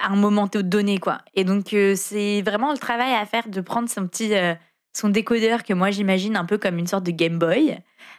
à 0.02 0.12
un 0.12 0.16
moment 0.16 0.48
donné, 0.52 0.98
quoi. 0.98 1.18
Et 1.34 1.44
donc, 1.44 1.72
euh, 1.72 1.94
c'est 1.96 2.42
vraiment 2.42 2.72
le 2.72 2.78
travail 2.78 3.12
à 3.14 3.24
faire 3.26 3.48
de 3.48 3.60
prendre 3.60 3.88
son 3.88 4.06
petit 4.06 4.34
euh, 4.34 4.54
son 4.92 5.08
décodeur 5.08 5.64
que 5.64 5.72
moi 5.72 5.90
j'imagine 5.90 6.36
un 6.36 6.44
peu 6.44 6.58
comme 6.58 6.78
une 6.78 6.86
sorte 6.86 7.04
de 7.04 7.10
Game 7.10 7.38
Boy. 7.38 7.78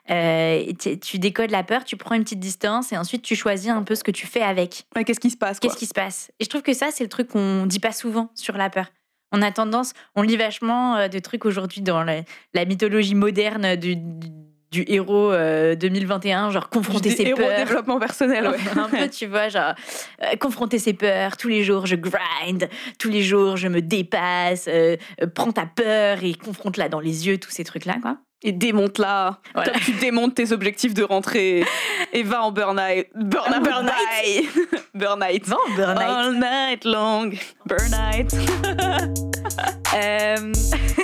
Euh, 0.09 0.71
tu, 1.01 1.19
décodes 1.19 1.51
la 1.51 1.63
peur, 1.63 1.85
tu 1.85 1.95
prends 1.95 2.15
une 2.15 2.23
petite 2.23 2.39
distance 2.39 2.91
et 2.91 2.97
ensuite 2.97 3.21
tu 3.21 3.35
choisis 3.35 3.69
un 3.69 3.83
peu 3.83 3.95
ce 3.95 4.03
que 4.03 4.11
tu 4.11 4.27
fais 4.27 4.41
avec. 4.41 4.85
Ouais, 4.95 5.03
Qu'est-ce 5.03 5.19
qui 5.19 5.29
se 5.29 5.37
passe 5.37 5.59
Qu'est-ce 5.59 5.77
qui 5.77 5.85
se 5.85 5.93
passe? 5.93 6.31
Et 6.39 6.43
je 6.43 6.49
trouve 6.49 6.61
que 6.61 6.73
ça, 6.73 6.89
c'est 6.91 7.03
le 7.03 7.09
truc 7.09 7.29
qu'on 7.29 7.65
dit 7.65 7.79
pas 7.79 7.91
souvent 7.91 8.29
sur 8.35 8.57
la 8.57 8.69
peur. 8.69 8.87
On 9.31 9.41
a 9.41 9.51
tendance, 9.51 9.93
on 10.15 10.21
lit 10.21 10.37
vachement 10.37 10.95
euh, 10.95 11.07
de 11.07 11.19
trucs 11.19 11.45
aujourd'hui 11.45 11.81
dans 11.81 12.03
la, 12.03 12.21
la 12.53 12.65
mythologie 12.65 13.15
moderne 13.15 13.75
du, 13.75 13.95
du, 13.95 14.29
du 14.73 14.83
héros 14.87 15.31
euh, 15.31 15.75
2021, 15.75 16.49
genre 16.49 16.69
confronter 16.69 17.09
Des 17.09 17.15
ses 17.15 17.23
héros 17.27 17.37
peurs. 17.37 17.55
développement 17.57 17.99
personnel, 17.99 18.47
ouais. 18.47 18.57
un 18.79 18.89
peu, 18.89 19.07
tu 19.07 19.27
vois, 19.27 19.47
genre 19.47 19.73
euh, 20.23 20.35
confronter 20.39 20.79
ses 20.79 20.93
peurs. 20.93 21.37
Tous 21.37 21.47
les 21.47 21.63
jours, 21.63 21.85
je 21.85 21.95
grind. 21.95 22.67
Tous 22.99 23.09
les 23.09 23.21
jours, 23.21 23.55
je 23.55 23.67
me 23.67 23.81
dépasse. 23.81 24.65
euh, 24.67 24.97
euh, 25.21 25.27
prends 25.33 25.51
ta 25.51 25.65
peur 25.67 26.17
et 26.23 26.33
confronte-la 26.33 26.89
dans 26.89 26.99
les 26.99 27.27
yeux, 27.27 27.37
tous 27.37 27.51
ces 27.51 27.63
trucs-là, 27.63 27.97
quoi. 28.01 28.17
et 28.41 28.51
démonte-la. 28.51 29.39
Voilà. 29.53 29.71
Toi, 29.71 29.81
tu 29.85 29.91
démontes 29.93 30.33
tes 30.35 30.51
objectifs 30.51 30.93
de 30.95 31.03
rentrée 31.03 31.63
et 32.11 32.23
va 32.23 32.41
en 32.43 32.51
burn-out. 32.51 33.05
Burn 33.15 33.53
Un 33.53 33.61
burn-out. 33.61 33.91
burn-out. 34.95 35.45
Va 35.47 35.57
en 35.57 35.75
burn-out. 35.77 35.99
All 36.01 36.33
night 36.39 36.83
long. 36.85 37.31
Burn-out. 37.65 38.33
Euh, 39.95 40.51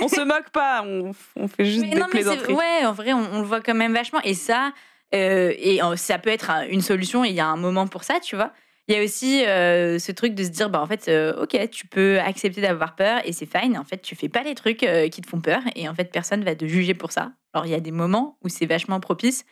on 0.02 0.08
se 0.08 0.20
moque 0.24 0.50
pas, 0.50 0.82
on, 0.84 1.12
on 1.36 1.48
fait 1.48 1.64
juste 1.64 1.84
Mais 1.86 1.90
des 1.94 2.00
non, 2.00 2.06
plaisanteries. 2.10 2.54
ouais, 2.54 2.84
en 2.86 2.92
vrai, 2.92 3.12
on, 3.12 3.24
on 3.34 3.40
le 3.40 3.46
voit 3.46 3.60
quand 3.60 3.74
même 3.74 3.92
vachement. 3.94 4.20
Et 4.24 4.34
ça, 4.34 4.72
euh, 5.14 5.52
et 5.58 5.82
euh, 5.82 5.96
ça 5.96 6.18
peut 6.18 6.30
être 6.30 6.50
un- 6.50 6.66
une 6.66 6.80
solution. 6.82 7.24
Il 7.24 7.32
y 7.34 7.40
a 7.40 7.46
un 7.46 7.56
moment 7.56 7.86
pour 7.86 8.04
ça, 8.04 8.20
tu 8.20 8.36
vois. 8.36 8.52
Il 8.88 8.96
y 8.96 8.98
a 8.98 9.04
aussi 9.04 9.44
euh, 9.46 10.00
ce 10.00 10.10
truc 10.10 10.34
de 10.34 10.42
se 10.42 10.48
dire, 10.48 10.68
bah 10.68 10.80
en 10.80 10.86
fait, 10.86 11.08
ok, 11.40 11.70
tu 11.70 11.86
peux 11.86 12.18
accepter 12.18 12.60
d'avoir 12.60 12.96
peur 12.96 13.20
et 13.24 13.32
c'est 13.32 13.46
fine. 13.46 13.78
En 13.78 13.84
fait, 13.84 13.98
tu 14.02 14.16
fais 14.16 14.28
pas 14.28 14.42
les 14.42 14.56
trucs 14.56 14.78
qui 15.12 15.20
te 15.20 15.28
font 15.28 15.40
peur 15.40 15.60
et 15.76 15.88
en 15.88 15.94
fait, 15.94 16.10
personne 16.10 16.42
va 16.42 16.56
te 16.56 16.66
juger 16.66 16.94
pour 16.94 17.12
ça. 17.12 17.30
Alors, 17.52 17.66
il 17.66 17.70
y 17.70 17.74
a 17.74 17.80
des 17.80 17.92
moments 17.92 18.36
où 18.42 18.48
c'est 18.48 18.66
vachement 18.66 18.98
propice. 18.98 19.44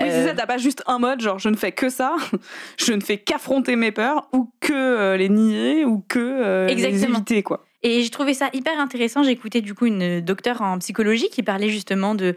Oui, 0.00 0.08
c'est 0.10 0.24
ça, 0.24 0.34
t'as 0.34 0.46
pas 0.46 0.58
juste 0.58 0.82
un 0.86 0.98
mode, 0.98 1.20
genre 1.20 1.38
je 1.38 1.48
ne 1.48 1.56
fais 1.56 1.72
que 1.72 1.88
ça, 1.88 2.16
je 2.78 2.92
ne 2.92 3.00
fais 3.00 3.16
qu'affronter 3.16 3.76
mes 3.76 3.92
peurs 3.92 4.28
ou 4.34 4.52
que 4.60 4.72
euh, 4.74 5.16
les 5.16 5.30
nier 5.30 5.86
ou 5.86 6.04
que 6.06 6.18
euh, 6.18 6.66
les 6.68 7.04
éviter, 7.04 7.42
quoi. 7.42 7.64
Et 7.82 8.02
j'ai 8.02 8.10
trouvé 8.10 8.34
ça 8.34 8.48
hyper 8.52 8.78
intéressant. 8.78 9.22
Écouté 9.24 9.60
du 9.60 9.74
coup 9.74 9.86
une 9.86 10.20
docteure 10.20 10.62
en 10.62 10.78
psychologie 10.78 11.28
qui 11.30 11.42
parlait 11.42 11.68
justement 11.68 12.14
de 12.14 12.36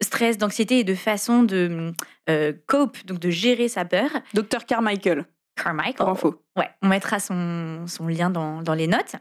stress, 0.00 0.38
d'anxiété 0.38 0.80
et 0.80 0.84
de 0.84 0.94
façon 0.94 1.42
de 1.42 1.92
euh, 2.28 2.52
cope, 2.66 3.04
donc 3.06 3.18
de 3.18 3.30
gérer 3.30 3.68
sa 3.68 3.84
peur. 3.84 4.10
Docteur 4.34 4.64
Carmichael. 4.66 5.24
Carmichael. 5.62 5.94
Pour 5.96 6.08
info. 6.08 6.42
Ouais, 6.56 6.68
on 6.82 6.88
mettra 6.88 7.18
son, 7.18 7.86
son 7.86 8.06
lien 8.06 8.30
dans, 8.30 8.62
dans 8.62 8.74
les 8.74 8.86
notes. 8.86 9.16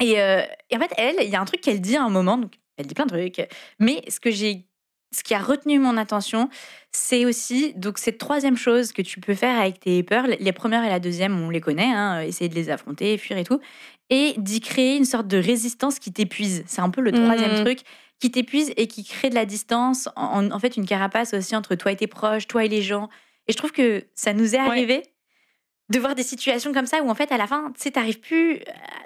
Et, 0.00 0.20
euh, 0.20 0.42
et 0.70 0.76
en 0.76 0.80
fait, 0.80 0.92
elle, 0.96 1.16
il 1.22 1.30
y 1.30 1.36
a 1.36 1.40
un 1.40 1.44
truc 1.44 1.60
qu'elle 1.60 1.80
dit 1.80 1.96
à 1.96 2.04
un 2.04 2.10
moment, 2.10 2.36
donc 2.36 2.54
elle 2.76 2.86
dit 2.86 2.94
plein 2.94 3.06
de 3.06 3.10
trucs, 3.10 3.48
mais 3.78 4.02
ce 4.08 4.20
que 4.20 4.30
j'ai 4.30 4.66
ce 5.12 5.22
qui 5.22 5.34
a 5.34 5.38
retenu 5.38 5.78
mon 5.78 5.96
attention, 5.96 6.50
c'est 6.92 7.24
aussi 7.24 7.72
donc 7.74 7.96
cette 7.96 8.18
troisième 8.18 8.56
chose 8.56 8.92
que 8.92 9.02
tu 9.02 9.20
peux 9.20 9.34
faire 9.34 9.58
avec 9.58 9.80
tes 9.80 10.02
peurs. 10.02 10.26
Les 10.26 10.52
premières 10.52 10.84
et 10.84 10.88
la 10.88 11.00
deuxième, 11.00 11.40
on 11.40 11.48
les 11.48 11.60
connaît, 11.60 11.90
hein, 11.90 12.20
essayer 12.20 12.48
de 12.48 12.54
les 12.54 12.70
affronter, 12.70 13.16
fuir 13.16 13.38
et 13.38 13.44
tout, 13.44 13.60
et 14.10 14.34
d'y 14.38 14.60
créer 14.60 14.96
une 14.96 15.04
sorte 15.04 15.26
de 15.26 15.36
résistance 15.38 15.98
qui 15.98 16.12
t'épuise. 16.12 16.62
C'est 16.66 16.80
un 16.80 16.90
peu 16.90 17.00
le 17.00 17.12
troisième 17.12 17.52
Mhm. 17.52 17.64
truc 17.64 17.80
qui 18.20 18.30
t'épuise 18.30 18.72
et 18.76 18.86
qui 18.86 19.04
crée 19.04 19.28
de 19.30 19.34
la 19.34 19.44
distance, 19.44 20.08
en, 20.16 20.50
en 20.50 20.58
fait 20.58 20.76
une 20.76 20.86
carapace 20.86 21.34
aussi 21.34 21.54
entre 21.56 21.74
toi 21.74 21.92
et 21.92 21.96
tes 21.96 22.06
proches, 22.06 22.46
toi 22.46 22.64
et 22.64 22.68
les 22.68 22.82
gens. 22.82 23.08
Et 23.48 23.52
je 23.52 23.56
trouve 23.56 23.72
que 23.72 24.04
ça 24.14 24.32
nous 24.32 24.54
est 24.54 24.58
Ouais. 24.60 24.66
arrivé 24.68 25.02
de 25.88 25.98
voir 25.98 26.14
des 26.14 26.22
situations 26.24 26.72
comme 26.72 26.86
ça 26.86 27.02
où 27.02 27.10
en 27.10 27.14
fait 27.14 27.30
à 27.30 27.36
la 27.36 27.46
fin, 27.46 27.70
tu 27.74 27.82
sais, 27.82 27.90
t'arrives 27.92 28.20
plus 28.20 28.54
euh, 28.56 28.60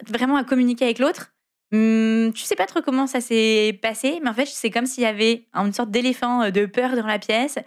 vraiment 0.07 0.37
à 0.37 0.45
communiquer 0.45 0.85
avec 0.87 0.99
l'autre. 0.99 1.33
Hum, 1.73 2.33
tu 2.35 2.43
sais 2.43 2.57
pas 2.57 2.67
trop 2.67 2.81
comment 2.83 3.07
ça 3.07 3.21
s'est 3.21 3.79
passé, 3.81 4.19
mais 4.23 4.31
en 4.31 4.35
fait, 4.35 4.47
c'est 4.47 4.71
comme 4.71 4.87
s'il 4.87 5.03
y 5.05 5.07
avait 5.07 5.47
une 5.55 5.73
sorte 5.73 5.91
d'éléphant 5.91 6.43
euh, 6.43 6.51
de 6.51 6.67
peur 6.67 6.97
dans 6.97 7.07
la 7.07 7.19
pièce 7.19 7.59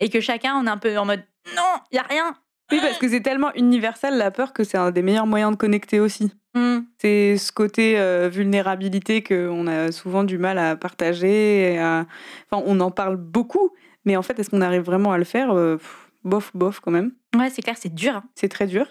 et 0.00 0.08
que 0.08 0.20
chacun 0.20 0.56
on 0.56 0.66
est 0.66 0.70
un 0.70 0.78
peu 0.78 0.96
en 0.98 1.04
mode 1.04 1.22
non, 1.56 1.62
il 1.90 1.96
y 1.96 1.98
a 1.98 2.02
rien. 2.02 2.34
Oui, 2.72 2.78
parce 2.82 2.98
que 2.98 3.08
c'est 3.08 3.20
tellement 3.20 3.52
universel 3.54 4.16
la 4.16 4.30
peur 4.30 4.52
que 4.52 4.64
c'est 4.64 4.78
un 4.78 4.90
des 4.90 5.02
meilleurs 5.02 5.26
moyens 5.26 5.52
de 5.52 5.56
connecter 5.56 6.00
aussi. 6.00 6.32
Hum, 6.54 6.84
C'est 6.98 7.36
ce 7.38 7.50
côté 7.52 7.98
euh, 7.98 8.28
vulnérabilité 8.30 9.22
qu'on 9.22 9.66
a 9.66 9.90
souvent 9.92 10.24
du 10.24 10.38
mal 10.38 10.58
à 10.58 10.76
partager. 10.76 11.74
et 11.74 11.78
à- 11.78 12.06
Enfin, 12.50 12.62
on 12.66 12.80
en 12.80 12.90
parle 12.90 13.16
beaucoup, 13.16 13.70
mais 14.04 14.16
en 14.16 14.22
fait, 14.22 14.38
est-ce 14.38 14.50
qu'on 14.50 14.60
arrive 14.60 14.82
vraiment 14.82 15.12
à 15.12 15.18
le 15.18 15.24
faire 15.24 15.52
Euh, 15.52 15.76
pff, 15.76 16.08
Bof, 16.24 16.52
bof, 16.54 16.78
quand 16.80 16.92
même? 16.92 17.12
Ouais, 17.36 17.50
c'est 17.50 17.62
clair, 17.62 17.74
c'est 17.78 17.92
dur. 17.92 18.14
hein. 18.16 18.22
C'est 18.36 18.48
très 18.48 18.66
dur. 18.68 18.86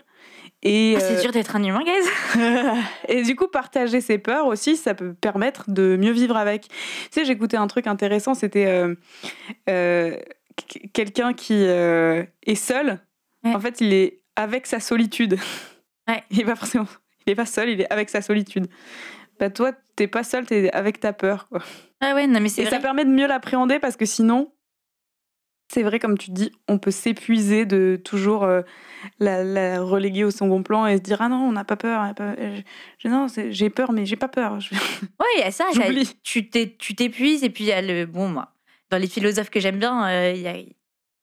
Et, 0.64 0.96
Ah, 0.98 1.00
c'est 1.00 1.18
euh, 1.18 1.22
dur 1.22 1.32
d'être 1.32 1.56
un 1.56 1.64
humain, 1.64 1.82
guys. 1.86 2.34
et 3.08 3.24
du 3.24 3.36
coup, 3.38 3.48
partager 3.48 4.02
ses 4.02 4.18
peurs 4.18 4.48
aussi, 4.48 4.76
ça 4.76 4.94
peut 4.94 5.14
permettre 5.14 5.70
de 5.72 5.96
mieux 5.98 6.12
vivre 6.12 6.36
avec. 6.36 6.64
Tu 6.68 6.74
sais, 7.12 7.26
j'écoutais 7.26 7.56
un 7.58 7.68
truc 7.68 7.88
intéressant, 7.88 8.34
c'était 8.34 8.66
euh, 8.68 8.96
euh, 9.70 10.18
qu- 10.68 10.90
quelqu'un 10.94 11.34
qui 11.34 11.54
est 11.64 12.56
seul. 12.56 13.00
Ouais. 13.44 13.56
En 13.56 13.60
fait, 13.60 13.82
il 13.82 13.94
est 13.94 14.22
avec 14.36 14.68
sa 14.68 14.80
solitude. 14.80 15.38
Ouais. 16.08 16.24
Il 16.32 16.40
est 16.42 16.46
pas 16.46 16.56
forcément, 16.56 16.88
il 17.26 17.32
est 17.32 17.36
pas 17.36 17.46
seul, 17.46 17.70
il 17.70 17.82
est 17.82 17.92
avec 17.94 18.10
sa 18.10 18.22
solitude. 18.22 18.68
Bah 19.40 19.50
toi, 19.50 19.72
t'es 19.96 20.08
pas 20.08 20.24
seul, 20.24 20.46
t'es 20.46 20.72
avec 20.72 21.00
ta 21.00 21.14
peur. 21.14 21.48
Quoi. 21.50 21.60
Ah 22.00 22.16
ouais, 22.16 22.28
non 22.28 22.40
mais 22.40 22.50
c'est 22.50 22.62
Et 22.62 22.66
vrai. 22.66 22.76
ça 22.76 22.80
permet 22.82 23.06
de 23.06 23.10
mieux 23.12 23.28
l'appréhender 23.28 23.80
parce 23.80 23.96
que 23.98 24.06
sinon, 24.06 24.52
c'est 25.72 25.84
vrai, 25.84 26.00
comme 26.00 26.18
tu 26.18 26.32
dis, 26.32 26.52
on 26.68 26.78
peut 26.80 26.92
s'épuiser 26.92 27.66
de 27.66 28.00
toujours 28.04 28.44
euh, 28.44 28.62
la, 29.20 29.44
la 29.44 29.82
reléguer 29.82 30.24
au 30.26 30.32
second 30.32 30.64
plan 30.64 30.86
et 30.86 30.98
se 30.98 31.02
dire 31.02 31.22
Ah 31.22 31.30
non, 31.30 31.38
on 31.48 31.52
n'a 31.54 31.64
pas 31.64 31.78
peur. 31.78 32.02
n'a 32.04 32.14
pas- 32.14 32.36
j'ai- 32.98 33.10
non, 33.10 33.28
c'est- 33.30 33.52
j'ai 33.54 33.70
peur, 33.70 33.92
mais 33.94 34.06
j'ai 34.06 34.18
pas 34.18 34.28
peur. 34.28 34.60
Je- 34.60 34.72
Ouais, 35.20 35.28
il 35.38 35.42
y 35.42 35.44
a 35.44 35.52
ça. 35.52 35.66
J'oublie. 35.74 36.12
Tu 36.24 36.50
t'é- 36.50 36.76
tu 36.78 36.94
t'épuises 36.96 37.44
et 37.44 37.50
puis 37.50 37.64
il 37.64 37.68
y 37.68 37.72
a 37.74 37.82
le 37.82 38.06
bon 38.06 38.28
moi. 38.28 38.54
Dans 38.90 38.98
les 38.98 39.08
philosophes 39.08 39.50
que 39.50 39.60
j'aime 39.62 39.80
bien, 39.80 40.06
euh, 40.10 40.34
il 40.36 40.42
y 40.42 40.48
a 40.48 40.56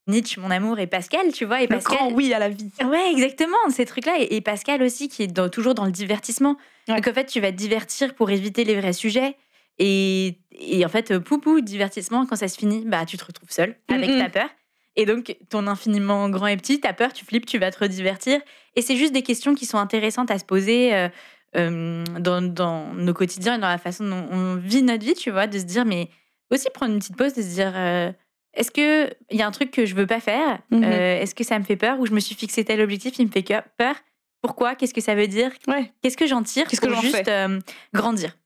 Nietzsche, 0.09 0.39
mon 0.41 0.51
amour, 0.51 0.79
et 0.79 0.87
Pascal, 0.87 1.31
tu 1.31 1.45
vois. 1.45 1.59
Et 1.59 1.67
Le 1.67 1.69
Pascal, 1.75 1.97
grand 1.97 2.11
oui 2.11 2.33
à 2.33 2.39
la 2.39 2.49
vie. 2.49 2.69
Ouais, 2.83 3.11
exactement, 3.11 3.57
ces 3.69 3.85
trucs-là. 3.85 4.15
Et, 4.19 4.35
et 4.35 4.41
Pascal 4.41 4.81
aussi, 4.83 5.07
qui 5.07 5.23
est 5.23 5.27
dans- 5.27 5.49
toujours 5.49 5.75
dans 5.75 5.85
le 5.85 5.91
divertissement. 5.91 6.57
Ouais. 6.87 6.95
Donc 6.95 7.07
en 7.07 7.13
fait, 7.13 7.25
tu 7.25 7.39
vas 7.39 7.51
te 7.51 7.57
divertir 7.57 8.13
pour 8.15 8.29
éviter 8.31 8.63
les 8.65 8.75
vrais 8.79 8.93
sujets. 8.93 9.35
Et, 9.77 10.39
et 10.51 10.85
en 10.85 10.89
fait, 10.89 11.11
euh, 11.11 11.19
poupou, 11.19 11.61
divertissement, 11.61 12.25
quand 12.25 12.35
ça 12.35 12.47
se 12.49 12.57
finit, 12.57 12.83
bah, 12.85 13.05
tu 13.05 13.17
te 13.17 13.23
retrouves 13.23 13.51
seul 13.51 13.75
avec 13.87 14.09
Mhm. 14.09 14.19
ta 14.19 14.29
peur. 14.29 14.49
Et 14.95 15.05
donc, 15.05 15.37
ton 15.49 15.67
infiniment 15.67 16.29
grand 16.29 16.47
et 16.47 16.57
petit, 16.57 16.81
ta 16.81 16.91
peur, 16.93 17.13
tu 17.13 17.23
flippes, 17.23 17.45
tu 17.45 17.57
vas 17.59 17.71
te 17.71 17.79
redivertir. 17.79 18.41
Et 18.75 18.81
c'est 18.81 18.97
juste 18.97 19.13
des 19.13 19.21
questions 19.21 19.55
qui 19.55 19.65
sont 19.65 19.77
intéressantes 19.77 20.31
à 20.31 20.37
se 20.39 20.43
poser 20.43 20.93
euh, 20.93 21.07
euh, 21.55 22.03
dans, 22.19 22.41
dans 22.41 22.93
nos 22.93 23.13
quotidiens 23.13 23.55
et 23.55 23.59
dans 23.59 23.69
la 23.69 23.77
façon 23.77 24.03
dont 24.03 24.27
on 24.31 24.55
vit 24.55 24.81
notre 24.83 25.05
vie, 25.05 25.13
tu 25.13 25.31
vois, 25.31 25.47
de 25.47 25.57
se 25.57 25.63
dire, 25.63 25.85
mais 25.85 26.09
aussi 26.51 26.67
prendre 26.73 26.91
une 26.93 26.99
petite 26.99 27.15
pause, 27.15 27.33
de 27.33 27.41
se 27.41 27.47
dire, 27.53 27.71
euh, 27.75 28.11
est-ce 28.53 28.71
qu'il 28.71 29.13
y 29.37 29.41
a 29.41 29.47
un 29.47 29.51
truc 29.51 29.71
que 29.71 29.85
je 29.85 29.95
veux 29.95 30.07
pas 30.07 30.19
faire 30.19 30.59
Mhm. 30.71 30.83
Euh, 30.83 31.21
Est-ce 31.21 31.35
que 31.35 31.43
ça 31.43 31.57
me 31.59 31.63
fait 31.63 31.75
peur 31.77 31.99
Ou 31.99 32.05
je 32.05 32.13
me 32.13 32.19
suis 32.19 32.35
fixé 32.35 32.63
tel 32.65 32.81
objectif, 32.81 33.17
il 33.19 33.27
me 33.27 33.31
fait 33.31 33.43
que- 33.43 33.61
peur? 33.77 33.95
Pourquoi? 34.41 34.75
Qu'est-ce 34.75 34.93
que 34.93 35.01
ça 35.01 35.15
veut 35.15 35.27
dire? 35.27 35.51
Ouais. 35.67 35.91
Qu'est-ce 36.01 36.15
que 36.17 36.25
j'en 36.27 36.43
tire 36.43 36.65
Qu'est-ce 36.67 36.79
que 36.81 36.89
j'en 36.89 37.01
juste 37.01 37.15
fais 37.25 37.29
euh, 37.29 37.59
grandir? 37.93 38.37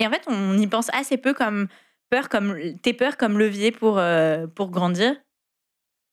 Et 0.00 0.06
en 0.06 0.10
fait, 0.10 0.22
on 0.26 0.58
y 0.58 0.66
pense 0.66 0.92
assez 0.92 1.16
peu 1.18 1.34
comme 1.34 1.68
peur, 2.10 2.28
comme 2.28 2.56
tes 2.82 2.92
peurs 2.92 3.16
comme 3.16 3.38
levier 3.38 3.70
pour, 3.70 3.98
euh, 3.98 4.46
pour 4.48 4.70
grandir. 4.70 5.14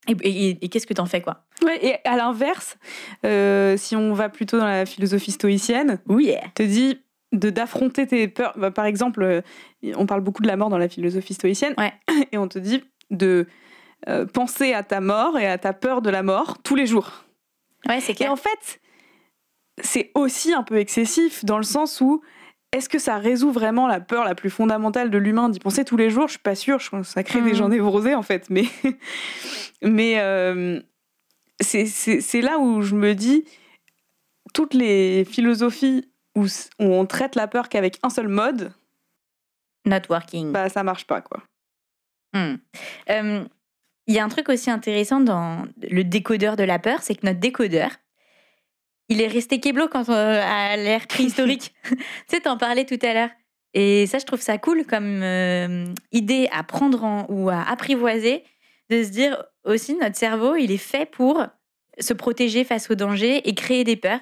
Et, 0.08 0.14
et- 0.22 0.58
et 0.66 0.70
qu'est-ce 0.70 0.86
que 0.88 0.94
t'en 0.94 1.06
fais, 1.08 1.22
quoi? 1.22 1.46
Ouais, 1.64 1.84
et 1.86 1.96
à 2.08 2.16
l'inverse, 2.16 2.78
si 3.78 3.96
on 3.96 4.14
va 4.14 4.30
plutôt 4.30 4.58
dans 4.60 4.68
la 4.68 4.86
philosophie 4.86 5.32
stoïcienne, 5.32 6.00
Oui. 6.08 6.32
te 6.56 6.64
dit 6.64 7.02
de 7.34 7.50
d'affronter 7.50 8.08
tes 8.08 8.28
peurs. 8.30 8.54
Bah, 8.58 8.72
par 8.72 8.86
exemple, 8.86 9.42
on 9.96 10.06
parle 10.06 10.22
beaucoup 10.22 10.42
de 10.44 10.48
la 10.48 10.56
mort 10.56 10.70
dans 10.70 10.78
la 10.78 10.88
philosophie 10.88 11.34
stoïcienne, 11.34 11.74
Ouais. 11.78 11.92
et 12.32 12.38
on 12.38 12.48
te 12.48 12.60
dit 12.60 12.84
de 13.12 13.48
euh, 14.08 14.26
penser 14.26 14.74
à 14.74 14.84
ta 14.84 15.02
mort 15.02 15.38
et 15.40 15.48
à 15.48 15.58
ta 15.58 15.74
peur 15.74 16.02
de 16.02 16.10
la 16.10 16.24
mort 16.24 16.58
tous 16.64 16.76
les 16.76 16.86
jours. 16.86 17.24
Ouais, 17.88 18.00
c'est 18.02 18.20
Et 18.22 18.28
en 18.28 18.36
fait, 18.36 18.80
c'est 19.82 20.12
aussi 20.16 20.54
un 20.54 20.64
peu 20.64 20.78
excessif 20.78 21.46
dans 21.46 21.58
le 21.58 21.64
sens 21.64 22.02
où 22.02 22.22
est-ce 22.74 22.90
que 22.90 23.00
ça 23.00 23.18
résout 23.18 23.52
vraiment 23.52 23.88
la 23.88 24.00
peur 24.02 24.24
la 24.26 24.36
plus 24.36 24.50
fondamentale 24.50 25.10
de 25.10 25.18
l'humain 25.18 25.50
d'y 25.50 25.60
penser 25.60 25.86
tous 25.86 25.98
les 25.98 26.10
jours? 26.10 26.28
Je 26.28 26.34
suis 26.34 26.40
pas 26.40 26.56
sûre. 26.56 26.80
Je 26.80 26.90
pense 26.90 27.08
que 27.08 27.14
ça 27.14 27.24
crée 27.24 27.42
des 27.42 27.52
Mhm. 27.52 27.56
gens 27.56 27.70
névrosés 27.70 28.14
en 28.16 28.24
fait. 28.24 28.50
Mais, 28.50 28.66
mais 29.82 30.20
euh, 30.20 30.82
c'est- 31.62 32.42
là 32.42 32.60
où 32.60 32.82
je 32.82 32.96
me 32.96 33.14
dis 33.16 33.46
toutes 34.54 34.74
les 34.74 35.24
philosophies 35.26 36.12
où 36.36 36.46
on 36.80 37.06
traite 37.06 37.36
la 37.36 37.48
peur 37.48 37.70
qu'avec 37.70 38.00
un 38.04 38.10
seul 38.10 38.28
mode, 38.28 38.72
Not 39.86 40.02
working. 40.10 40.52
bah 40.52 40.70
ça 40.70 40.84
marche 40.84 41.06
pas 41.08 41.22
quoi. 41.22 41.42
Hmm. 42.38 42.58
Euh, 43.10 43.44
Il 44.08 44.16
y 44.16 44.20
a 44.20 44.24
un 44.24 44.30
truc 44.30 44.50
aussi 44.50 44.70
intéressant 44.70 45.20
dans 45.20 45.66
le 45.82 46.04
décodeur 46.04 46.56
de 46.56 46.64
la 46.64 46.80
peur, 46.80 47.00
c'est 47.02 47.16
que 47.16 47.26
notre 47.26 47.40
décodeur, 47.40 47.90
il 49.10 49.22
est 49.22 49.28
resté 49.28 49.60
kéblo 49.60 49.88
quand 49.88 50.10
euh, 50.10 50.42
à 50.44 50.78
l'ère 50.78 51.08
préhistorique. 51.08 51.74
tu 51.90 51.98
sais, 52.28 52.42
t'en 52.42 52.58
parlais 52.58 52.86
tout 52.86 53.00
à 53.02 53.14
l'heure. 53.14 53.30
Et 53.74 54.08
ça, 54.08 54.18
je 54.18 54.26
trouve 54.26 54.42
ça 54.42 54.58
cool 54.58 54.86
comme 54.86 55.22
euh, 55.24 55.86
idée 56.12 56.48
à 56.52 56.64
prendre 56.64 57.04
en, 57.04 57.26
ou 57.30 57.50
à 57.50 57.62
apprivoiser, 57.64 58.44
de 58.90 59.04
se 59.04 59.10
dire 59.10 59.44
aussi 59.66 59.96
notre 59.96 60.16
cerveau, 60.16 60.56
il 60.56 60.72
est 60.72 60.78
fait 60.78 61.06
pour 61.06 61.46
se 62.00 62.14
protéger 62.14 62.64
face 62.64 62.90
aux 62.90 62.96
dangers 62.96 63.48
et 63.48 63.56
créer 63.56 63.84
des 63.84 63.98
peurs. 63.98 64.22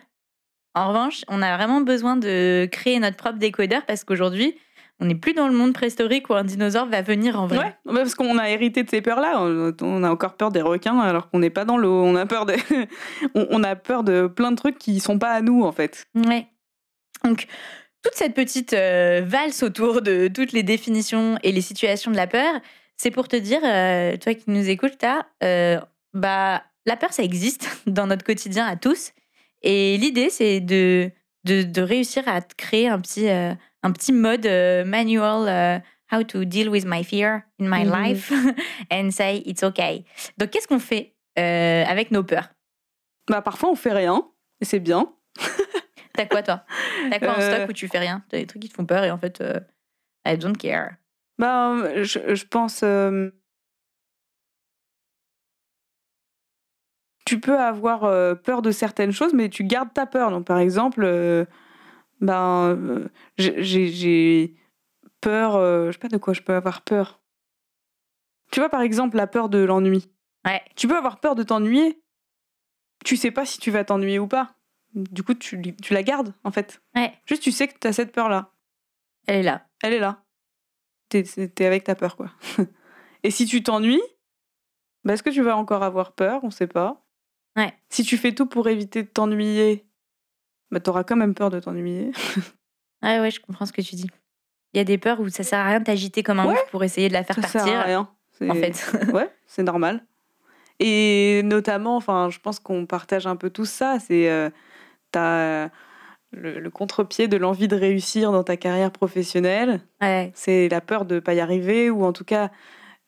En 0.74 0.90
revanche, 0.90 1.24
on 1.28 1.42
a 1.42 1.56
vraiment 1.56 1.82
besoin 1.82 2.18
de 2.18 2.68
créer 2.72 3.00
notre 3.00 3.18
propre 3.18 3.38
décodeur 3.38 3.86
parce 3.86 4.04
qu'aujourd'hui, 4.04 4.58
on 5.00 5.06
n'est 5.06 5.16
plus 5.16 5.34
dans 5.34 5.48
le 5.48 5.54
monde 5.54 5.74
préhistorique 5.74 6.30
où 6.30 6.34
un 6.36 6.44
dinosaure 6.44 6.86
va 6.86 7.02
venir 7.02 7.40
en 7.40 7.48
vrai. 7.48 7.58
Ouais, 7.58 7.94
ouais, 7.94 8.02
parce 8.02 8.16
qu'on 8.16 8.38
a 8.38 8.50
hérité 8.50 8.84
de 8.84 8.90
ces 8.90 9.02
peurs-là. 9.02 9.42
On 9.82 10.04
a 10.04 10.10
encore 10.10 10.36
peur 10.36 10.52
des 10.52 10.62
requins 10.62 11.00
alors 11.00 11.30
qu'on 11.30 11.40
n'est 11.40 11.50
pas 11.50 11.66
dans 11.66 11.78
l'eau. 11.78 12.04
On 12.04 12.16
a 12.16 12.26
peur 12.26 12.46
de, 12.46 12.56
on 13.36 13.64
a 13.64 13.76
peur 13.76 14.04
de 14.04 14.28
plein 14.28 14.52
de 14.52 14.56
trucs 14.56 14.78
qui 14.78 15.00
sont 15.02 15.20
pas 15.20 15.32
à 15.32 15.42
nous 15.42 15.64
en 15.64 15.74
fait. 15.74 16.08
Ouais. 16.16 16.48
Donc, 17.26 17.48
toute 18.04 18.14
cette 18.16 18.36
petite 18.36 18.74
euh, 18.74 19.22
valse 19.26 19.64
autour 19.64 20.02
de 20.02 20.28
toutes 20.28 20.54
les 20.54 20.64
définitions 20.64 21.38
et 21.44 21.52
les 21.52 21.62
situations 21.62 22.12
de 22.12 22.16
la 22.16 22.28
peur, 22.28 22.54
c'est 22.98 23.12
pour 23.12 23.28
te 23.28 23.36
dire, 23.36 23.60
euh, 23.64 24.16
toi 24.18 24.34
qui 24.34 24.50
nous 24.50 24.70
écoutes, 24.70 24.94
euh, 25.44 25.80
bah, 26.14 26.64
la 26.86 26.98
peur, 26.98 27.12
ça 27.12 27.24
existe 27.24 27.68
dans 27.88 28.08
notre 28.08 28.24
quotidien 28.24 28.66
à 28.66 28.76
tous. 28.76 29.12
Et 29.64 29.98
l'idée, 29.98 30.30
c'est 30.30 30.60
de, 30.60 31.10
de, 31.44 31.64
de 31.64 31.82
réussir 31.82 32.24
à 32.28 32.42
créer 32.42 32.88
un 32.88 33.02
petit, 33.02 33.28
un 33.86 33.92
petit 33.92 34.12
mode 34.14 34.46
euh, 34.46 34.84
manual 34.84 35.48
euh, 35.48 35.80
how 36.12 36.24
to 36.24 36.44
deal 36.44 36.70
with 36.70 36.86
my 36.86 37.04
fear 37.04 37.44
in 37.60 37.68
my 37.70 37.86
Mhm. 37.86 37.92
life 37.92 38.32
and 38.92 39.12
say 39.12 39.38
it's 39.46 39.64
okay. 39.64 40.04
Donc, 40.38 40.50
qu'est-ce 40.50 40.68
qu'on 40.68 40.80
fait 40.80 41.16
euh, 41.38 41.84
avec 41.86 42.10
nos 42.12 42.24
peurs? 42.24 42.50
Bah 43.30 43.42
parfois 43.42 43.70
on 43.70 43.76
fait 43.76 43.92
rien 43.94 44.24
et 44.62 44.66
c'est 44.66 44.80
bien. 44.80 45.14
T'as 46.14 46.26
quoi, 46.28 46.42
toi? 46.44 46.64
T'as 47.12 47.20
quoi 47.20 47.34
en 47.36 47.40
Euh. 47.40 47.42
stock 47.58 47.70
où 47.70 47.74
tu 47.74 47.88
fais 47.88 48.00
rien? 48.00 48.24
T'as 48.30 48.38
des 48.38 48.48
trucs 48.48 48.62
qui 48.62 48.70
te 48.70 48.74
font 48.74 48.86
peur 48.86 49.04
et 49.04 49.12
en 49.12 49.18
fait, 49.18 49.42
euh, 49.42 49.60
I 50.26 50.38
don't 50.38 50.56
care. 50.58 50.92
Bah 51.38 51.76
je, 52.04 52.36
je 52.36 52.46
pense. 52.46 52.82
euh, 52.84 53.30
Tu 57.26 57.40
peux 57.40 57.58
avoir 57.58 58.02
peur 58.44 58.62
de 58.62 58.70
certaines 58.72 59.12
choses, 59.12 59.34
mais 59.34 59.50
tu 59.50 59.64
gardes 59.64 59.92
ta 59.94 60.06
peur. 60.06 60.30
Donc, 60.30 60.46
par 60.46 60.60
exemple, 60.60 61.04
ben, 62.26 62.76
euh, 62.78 63.08
j'ai- 63.38 64.56
peur. 65.22 65.56
euh, 65.56 65.88
je 65.88 65.92
sais 65.94 65.98
pas 66.00 66.08
de 66.08 66.18
quoi 66.18 66.34
je 66.34 66.42
peux 66.42 66.54
avoir 66.54 66.82
peur. 66.82 67.20
Tu 68.52 68.60
vois, 68.60 68.70
par 68.70 68.82
exemple, 68.82 69.18
la 69.18 69.28
peur 69.28 69.50
de 69.50 69.58
l'ennui. 69.60 70.12
Ouais. 70.46 70.62
Tu 70.76 70.88
peux 70.88 70.96
avoir 70.98 71.20
peur 71.20 71.36
de 71.36 71.44
t'ennuyer. 71.44 72.02
Tu 73.04 73.18
sais 73.18 73.32
pas 73.32 73.46
si 73.46 73.60
tu 73.60 73.72
vas 73.72 73.84
t'ennuyer 73.84 74.20
ou 74.20 74.28
pas. 74.28 74.56
Du 74.94 75.24
coup, 75.24 75.34
tu, 75.34 75.60
tu 75.82 75.94
la 75.94 76.04
gardes, 76.04 76.34
en 76.44 76.52
fait. 76.52 76.82
Ouais. 76.96 77.14
Juste, 77.26 77.42
tu 77.44 77.52
sais 77.52 77.68
que 77.68 77.78
tu 77.80 77.88
as 77.88 77.94
cette 77.94 78.12
peur-là. 78.14 78.52
Elle 79.28 79.38
est 79.40 79.44
là. 79.44 79.68
Elle 79.84 79.94
est 79.94 80.00
là. 80.00 80.24
T'es 81.10 81.24
t'es 81.24 81.66
avec 81.66 81.84
ta 81.84 81.96
peur, 81.96 82.16
quoi. 82.16 82.32
Et 83.24 83.32
si 83.32 83.46
tu 83.46 83.62
t'ennuies, 83.64 84.02
bah, 85.04 85.14
est-ce 85.14 85.24
que 85.24 85.30
tu 85.32 85.42
vas 85.42 85.58
encore 85.58 85.84
avoir 85.84 86.14
peur? 86.14 86.44
On 86.44 86.52
sait 86.52 86.68
pas. 86.68 87.04
Ouais. 87.58 87.74
Si 87.90 88.04
tu 88.04 88.18
fais 88.18 88.34
tout 88.34 88.46
pour 88.46 88.68
éviter 88.70 89.04
de 89.04 89.08
t'ennuyer, 89.10 89.86
bah, 90.72 90.80
tu 90.80 90.90
auras 90.90 91.04
quand 91.04 91.16
même 91.16 91.34
peur 91.34 91.50
de 91.50 91.60
t'ennuyer. 91.60 92.12
Ouais, 93.04 93.20
ouais, 93.20 93.30
je 93.30 93.40
comprends 93.40 93.68
ce 93.68 93.74
que 93.74 93.82
tu 93.82 93.96
dis. 93.96 94.10
Il 94.74 94.78
y 94.78 94.80
a 94.80 94.84
des 94.84 94.98
peurs 94.98 95.20
où 95.20 95.30
ça 95.30 95.44
sert 95.44 95.60
à 95.60 95.66
rien 95.66 95.80
de 95.80 95.84
t'agiter 95.86 96.24
comme 96.24 96.40
un 96.40 96.48
Ouais. 96.48 96.54
ouf 96.54 96.72
pour 96.72 96.84
essayer 96.84 97.08
de 97.08 97.14
la 97.14 97.24
faire 97.24 97.36
Ça 97.36 97.48
sert 97.48 97.80
à 97.80 97.84
rien. 97.84 98.10
En 98.50 98.54
fait. 98.56 98.92
ouais, 99.14 99.30
c'est 99.46 99.62
normal. 99.62 100.04
Et 100.80 101.42
notamment, 101.44 101.98
enfin, 101.98 102.30
je 102.32 102.40
pense 102.40 102.60
qu'on 102.60 102.86
partage 102.88 103.28
un 103.28 103.36
peu 103.36 103.50
tout 103.52 103.66
ça. 103.66 104.00
C'est 104.00 104.28
euh, 104.30 104.50
t'as 105.12 105.70
le, 106.32 106.60
le 106.60 106.70
contre-pied 106.72 107.28
de 107.28 107.38
l'envie 107.38 107.68
de 107.68 107.76
réussir 107.76 108.32
dans 108.32 108.44
ta 108.44 108.58
carrière 108.58 108.92
professionnelle. 108.92 109.82
ouais. 110.02 110.32
C'est 110.34 110.68
la 110.70 110.82
peur 110.82 111.06
de 111.06 111.20
pas 111.20 111.34
y 111.36 111.40
arriver 111.42 111.90
ou 111.92 112.04
en 112.06 112.12
tout 112.14 112.26
cas 112.26 112.50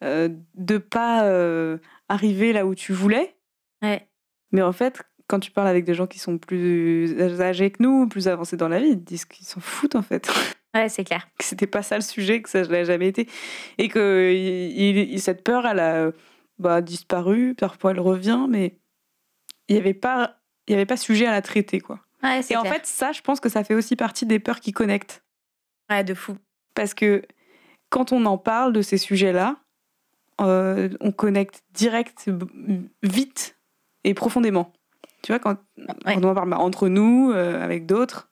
euh, 0.04 0.30
de 0.56 0.78
pas 0.78 1.24
euh, 1.26 1.78
arriver 2.08 2.54
là 2.54 2.66
où 2.68 2.76
tu 2.76 2.94
voulais. 2.94 3.36
Ouais. 3.82 4.08
Mais 4.52 4.62
en 4.62 4.74
fait, 4.74 5.02
quand 5.28 5.40
tu 5.40 5.52
parles 5.52 5.68
avec 5.68 5.84
des 5.86 5.94
gens 5.94 6.08
qui 6.08 6.20
sont 6.20 6.38
plus 6.38 7.20
âgés 7.42 7.70
que 7.72 7.84
nous, 7.84 8.08
plus 8.08 8.28
avancés 8.28 8.58
dans 8.58 8.70
la 8.70 8.80
vie, 8.80 8.90
ils 8.90 9.00
te 9.00 9.04
disent 9.06 9.26
qu'ils 9.26 9.46
s'en 9.46 9.60
foutent 9.60 9.96
en 9.96 10.02
fait. 10.02 10.30
Ouais, 10.74 10.90
c'est 10.90 11.04
clair. 11.04 11.28
que 11.38 11.44
c'était 11.46 11.68
pas 11.68 11.84
ça 11.84 11.96
le 11.96 12.02
sujet, 12.02 12.42
que 12.42 12.50
ça 12.50 12.62
ne 12.62 12.68
l'a 12.68 12.84
jamais 12.84 13.08
été. 13.08 13.28
Et 13.78 13.88
que 13.90 14.32
il- 14.34 14.98
il- 15.14 15.22
cette 15.22 15.44
peur, 15.44 15.66
elle 15.68 15.80
a 15.80 16.12
bah, 16.60 16.82
disparu, 16.82 17.56
parfois 17.56 17.92
elle 17.92 18.00
revient, 18.00 18.46
mais 18.50 18.78
il 19.68 19.76
n'y 19.76 19.82
avait, 19.82 19.94
pas- 19.94 20.40
il 20.68 20.72
y 20.72 20.76
avait 20.76 20.86
pas 20.86 20.98
sujet 20.98 21.26
à 21.28 21.32
la 21.32 21.42
traiter. 21.42 21.80
quoi. 21.82 22.00
Ouais, 22.24 22.42
c'est 22.42 22.54
Et 22.54 22.58
en 22.58 22.64
fait, 22.64 22.86
ça, 22.86 23.12
je 23.12 23.22
pense 23.22 23.40
que 23.40 23.50
ça 23.50 23.64
fait 23.64 23.76
aussi 23.76 23.96
partie 23.96 24.26
des 24.26 24.40
peurs 24.40 24.60
qui 24.60 24.72
connectent. 24.72 25.24
Ouais, 25.90 26.04
de 26.04 26.14
fou. 26.14 26.36
Parce 26.74 26.94
que 26.94 27.22
quand 27.90 28.12
on 28.12 28.26
en 28.26 28.38
parle 28.38 28.74
de 28.74 28.82
ces 28.82 28.98
sujets-là, 28.98 29.58
euh, 30.42 30.90
on 31.00 31.12
connecte 31.12 31.64
direct, 31.74 32.30
vite 33.04 33.58
et 34.04 34.14
profondément. 34.14 34.74
Tu 35.24 35.32
vois, 35.32 35.40
quand, 35.40 35.58
Ouais. 35.78 36.16
quand 36.16 36.26
on 36.26 36.30
en 36.30 36.34
parle 36.36 36.50
bah, 36.50 36.60
entre 36.60 36.88
nous, 36.90 37.32
euh, 37.32 37.64
avec 37.64 37.86
d'autres. 37.86 38.30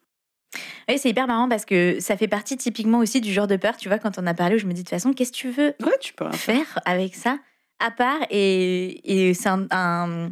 Oui, 0.87 0.97
c'est 0.99 1.09
hyper 1.09 1.27
marrant 1.27 1.49
parce 1.49 1.65
que 1.65 1.99
ça 1.99 2.15
fait 2.15 2.27
partie 2.27 2.57
typiquement 2.57 2.99
aussi 2.99 3.19
du 3.21 3.33
genre 3.33 3.47
de 3.47 3.55
peur. 3.57 3.75
Tu 3.77 3.89
vois, 3.89 3.97
quand 3.99 4.17
on 4.19 4.27
a 4.27 4.33
parlé, 4.33 4.55
où 4.55 4.59
je 4.59 4.65
me 4.67 4.71
dis 4.73 4.81
de 4.83 4.85
toute 4.87 4.91
façon, 4.91 5.13
qu'est-ce 5.13 5.31
que 5.31 5.37
tu 5.37 5.49
veux 5.49 5.73
Ouais, 5.83 5.97
tu 5.99 6.13
peux 6.13 6.23
rien 6.25 6.33
faire. 6.33 6.55
faire 6.65 6.79
avec 6.85 7.15
ça 7.15 7.37
à 7.79 7.91
part 7.91 8.19
et, 8.29 9.29
et 9.29 9.33
c'est 9.33 9.49
un, 9.49 9.67
un- 9.71 10.31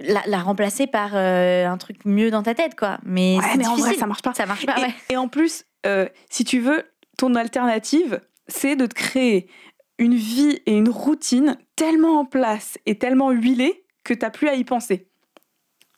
la, 0.00 0.22
la 0.26 0.38
remplacer 0.40 0.86
par 0.86 1.12
euh, 1.14 1.66
un 1.66 1.78
truc 1.78 2.04
mieux 2.04 2.30
dans 2.30 2.42
ta 2.42 2.54
tête 2.54 2.74
quoi 2.78 2.98
mais 3.02 3.38
Ouais, 3.38 3.56
mais 3.56 3.66
en 3.66 3.76
vrai, 3.76 3.94
ça 3.94 4.06
marche 4.06 4.20
pas. 4.22 4.34
ça 4.34 4.44
marche 4.44 4.66
pas 4.66 4.76
et, 4.78 4.82
ouais 4.82 4.94
et 5.10 5.16
en 5.16 5.28
plus, 5.28 5.64
euh, 5.86 6.06
si 6.28 6.44
tu 6.44 6.58
veux, 6.60 6.84
ton 7.16 7.34
alternative, 7.34 8.20
c'est 8.46 8.76
de 8.76 8.84
te 8.86 8.94
créer 8.94 9.48
une 9.98 10.14
vie 10.14 10.60
et 10.66 10.76
une 10.76 10.90
routine 10.90 11.56
tellement 11.76 12.20
en 12.20 12.24
place 12.26 12.76
et 12.84 12.98
tellement 12.98 13.30
huilée 13.30 13.85
que 14.06 14.14
tu 14.14 14.24
n'as 14.24 14.30
plus 14.30 14.48
à 14.48 14.54
y 14.54 14.64
penser. 14.64 15.08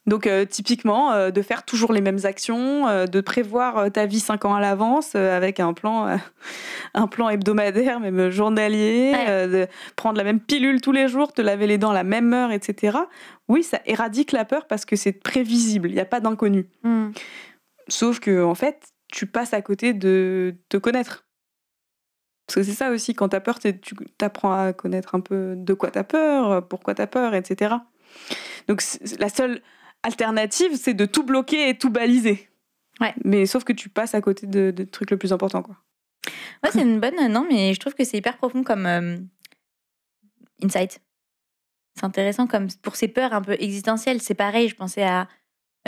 Donc 0.09 0.27
euh, 0.27 0.47
typiquement, 0.47 1.13
euh, 1.13 1.31
de 1.31 1.43
faire 1.43 1.65
toujours 1.65 1.93
les 1.93 2.01
mêmes 2.01 2.21
actions, 2.25 2.89
euh, 2.89 3.05
de 3.05 3.21
prévoir 3.21 3.93
ta 3.93 4.07
vie 4.07 4.21
cinq 4.21 4.47
ans 4.47 4.55
à 4.55 4.61
l'avance 4.61 5.15
avec 5.15 5.61
un 5.61 5.75
plan, 5.75 6.19
un 6.95 7.07
plan 7.07 7.29
hebdomadaire, 7.29 8.01
même 8.01 8.31
journalier, 8.31 9.13
Ouais. 9.15 9.47
de 9.49 9.67
prendre 9.97 10.17
la 10.17 10.25
même 10.25 10.41
pilule 10.41 10.81
tous 10.81 10.93
les 10.93 11.09
jours, 11.09 11.33
te 11.33 11.43
laver 11.43 11.67
les 11.67 11.77
dents 11.77 11.91
à 11.91 11.95
la 11.95 12.05
même 12.05 12.33
heure, 12.33 12.53
etc. 12.53 12.97
Oui, 13.49 13.63
ça 13.63 13.81
éradique 13.85 14.33
la 14.33 14.47
peur 14.47 14.67
parce 14.67 14.87
que 14.87 14.97
c'est 14.97 15.13
prévisible, 15.13 15.91
il 15.91 15.95
n'y 15.95 16.01
a 16.01 16.07
pas 16.07 16.21
d'inconnu. 16.21 16.69
Hmm. 16.83 17.11
Sauf 17.89 18.19
que, 18.19 18.43
en 18.43 18.55
fait, 18.55 18.89
tu 19.13 19.27
passes 19.27 19.53
à 19.53 19.61
côté 19.61 19.93
de 19.93 20.55
te 20.71 20.79
connaître. 20.79 21.27
Parce 22.47 22.57
que 22.57 22.63
c'est 22.63 22.73
ça 22.77 22.91
aussi, 22.91 23.15
quand 23.15 23.29
t'as 23.29 23.41
peur, 23.41 23.59
tu 23.59 23.75
apprends 24.23 24.53
à 24.53 24.73
connaître 24.73 25.15
un 25.15 25.21
peu 25.21 25.55
de 25.55 25.75
quoi 25.75 25.91
t'as 25.91 26.05
peur, 26.05 26.67
pourquoi 26.67 26.95
t'as 26.95 27.07
peur, 27.07 27.35
etc. 27.35 27.75
Donc 28.67 28.83
la 29.19 29.29
seule 29.29 29.63
alternative, 30.03 30.77
c'est 30.77 30.95
de 30.95 31.07
tout 31.07 31.25
bloquer 31.25 31.69
et 31.69 31.79
tout 31.79 31.91
baliser. 31.91 32.49
Ouais. 33.01 33.15
Mais 33.25 33.47
sauf 33.47 33.65
que 33.65 33.73
tu 33.73 33.89
passes 33.89 34.15
à 34.15 34.21
côté 34.21 34.47
de, 34.47 34.71
de 34.71 34.85
trucs 34.85 35.11
le 35.11 35.17
plus 35.17 35.33
important, 35.33 35.63
quoi. 35.63 35.77
Ouais, 36.63 36.71
c'est 36.73 36.83
une 36.83 37.01
bonne 37.01 37.33
non 37.33 37.47
mais 37.49 37.73
je 37.73 37.81
trouve 37.81 37.95
que 37.95 38.05
c'est 38.05 38.19
hyper 38.19 38.37
profond 38.37 38.63
comme 38.63 38.87
euh, 38.87 39.17
insight 40.63 41.01
c'est 41.95 42.05
intéressant 42.05 42.47
comme 42.47 42.69
pour 42.83 42.97
ces 42.97 43.09
peurs 43.09 43.33
un 43.33 43.43
peu 43.43 43.57
existentielles 43.59 44.21
c'est 44.21 44.35
pareil 44.35 44.69
je 44.69 44.75
pensais 44.75 45.05
à 45.05 45.29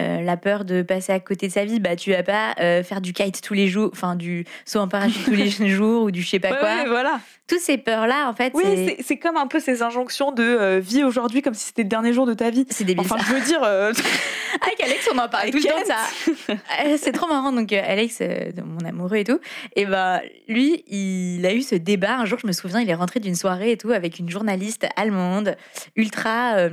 euh, 0.00 0.20
la 0.22 0.36
peur 0.36 0.64
de 0.64 0.82
passer 0.82 1.12
à 1.12 1.20
côté 1.20 1.48
de 1.48 1.52
sa 1.52 1.64
vie 1.64 1.78
bah 1.80 1.94
tu 1.96 2.10
vas 2.12 2.22
pas 2.22 2.54
euh, 2.60 2.82
faire 2.82 3.00
du 3.00 3.12
kite 3.12 3.40
tous 3.42 3.54
les 3.54 3.68
jours 3.68 3.90
enfin 3.92 4.16
du 4.16 4.44
saut 4.64 4.78
en 4.80 4.88
parachute 4.88 5.24
tous 5.24 5.30
les 5.32 5.50
jours 5.68 6.04
ou 6.04 6.10
du 6.10 6.22
je 6.22 6.28
sais 6.28 6.38
pas 6.40 6.50
Ouais, 6.52 6.58
quoi 6.58 6.68
ouais, 6.76 6.88
voilà. 6.88 7.20
toutes 7.46 7.60
ces 7.60 7.78
peurs 7.78 8.06
là 8.06 8.28
en 8.28 8.32
fait 8.34 8.52
Oui, 8.54 8.96
c'est 9.02 9.18
comme 9.18 9.36
un 9.36 9.46
peu 9.46 9.60
ces 9.60 9.82
injonctions 9.82 10.32
de 10.32 10.42
euh, 10.42 10.80
vie 10.80 11.04
aujourd'hui 11.04 11.42
comme 11.42 11.54
si 11.54 11.66
c'était 11.66 11.82
le 11.82 11.88
dernier 11.88 12.12
jour 12.12 12.26
de 12.26 12.34
ta 12.34 12.50
vie. 12.50 12.66
c'est 12.70 12.84
débile 12.84 13.04
Enfin, 13.04 13.18
ça. 13.18 13.24
je 13.28 13.34
veux 13.34 13.40
dire, 13.44 13.60
Avec 14.62 14.80
Alex, 14.82 15.08
on 15.14 15.18
en 15.18 15.28
parle 15.28 15.44
Avec 15.44 15.52
tout 15.54 15.58
le 15.58 15.64
temps 15.64 15.86
ça. 15.86 16.54
C'est 16.98 17.12
trop 17.12 17.28
marrant. 17.28 17.52
Donc, 17.52 17.72
Alex, 17.72 18.20
mon 18.64 18.86
amoureux 18.86 19.16
et 19.18 19.24
tout, 19.24 19.38
et 19.76 19.86
ben 19.86 20.20
lui, 20.48 20.82
il 20.88 21.46
a 21.46 21.54
eu 21.54 21.62
ce 21.62 21.76
débat. 21.76 22.16
Un 22.18 22.24
jour, 22.24 22.38
je 22.42 22.46
me 22.48 22.52
souviens, 22.52 22.80
il 22.80 22.90
est 22.90 22.94
rentré 22.94 23.20
d'une 23.20 23.36
soirée 23.36 23.70
et 23.72 23.76
tout 23.76 23.92
avec 23.92 24.18
une 24.18 24.28
journaliste 24.28 24.86
allemande, 24.96 25.56
ultra 25.96 26.68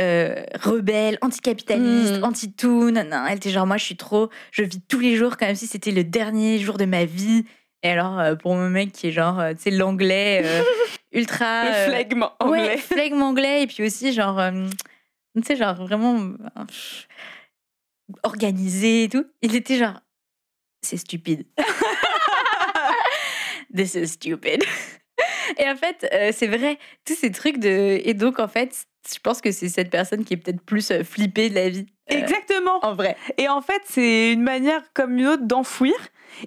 euh, 0.00 0.42
rebelle, 0.62 1.18
anticapitaliste, 1.20 2.20
Mm. 2.20 2.24
anti-tout. 2.24 2.92
Elle 2.96 3.36
était 3.36 3.50
genre, 3.50 3.66
moi, 3.66 3.76
je 3.76 3.84
suis 3.84 3.96
trop, 3.96 4.30
je 4.50 4.62
vis 4.62 4.80
tous 4.88 5.00
les 5.00 5.16
jours 5.16 5.36
comme 5.36 5.54
si 5.54 5.66
c'était 5.66 5.90
le 5.92 6.04
dernier 6.04 6.58
jour 6.58 6.78
de 6.78 6.86
ma 6.86 7.04
vie. 7.04 7.44
Et 7.82 7.90
alors, 7.90 8.18
euh, 8.18 8.34
pour 8.34 8.54
mon 8.54 8.68
mec 8.70 8.92
qui 8.92 9.08
est 9.08 9.12
genre, 9.12 9.38
euh, 9.40 9.52
tu 9.54 9.62
sais, 9.62 9.70
l'anglais 9.70 10.44
ultra. 11.12 11.64
le 11.64 11.90
flegme 11.92 12.22
Ouais, 12.22 12.28
anglais. 12.60 12.76
flegme 12.78 13.22
anglais 13.22 13.62
et 13.62 13.66
puis 13.66 13.84
aussi 13.84 14.12
genre 14.12 14.40
tu 15.36 15.42
sais 15.44 15.56
genre 15.56 15.74
vraiment 15.76 16.32
organisé 18.22 19.04
et 19.04 19.08
tout. 19.08 19.24
Il 19.42 19.54
était 19.56 19.78
genre 19.78 20.00
c'est 20.82 20.96
stupide. 20.96 21.46
This 23.74 23.94
is 23.94 24.08
stupid. 24.08 24.64
Et 25.58 25.68
en 25.68 25.76
fait, 25.76 26.08
euh, 26.12 26.30
c'est 26.34 26.46
vrai, 26.46 26.78
tous 27.06 27.14
ces 27.14 27.30
trucs 27.30 27.58
de. 27.58 28.00
Et 28.04 28.14
donc, 28.14 28.38
en 28.38 28.48
fait, 28.48 28.86
je 29.12 29.18
pense 29.18 29.40
que 29.40 29.50
c'est 29.50 29.68
cette 29.68 29.90
personne 29.90 30.24
qui 30.24 30.34
est 30.34 30.36
peut-être 30.36 30.60
plus 30.62 30.90
euh, 30.90 31.02
flippée 31.04 31.48
de 31.50 31.54
la 31.54 31.68
vie. 31.68 31.86
euh, 32.12 32.16
Exactement. 32.16 32.78
en 32.84 32.94
vrai. 32.94 33.16
Et 33.38 33.48
en 33.48 33.60
fait, 33.60 33.80
c'est 33.84 34.32
une 34.32 34.42
manière 34.42 34.82
comme 34.94 35.16
une 35.18 35.26
autre 35.26 35.44
d'enfouir. 35.46 35.94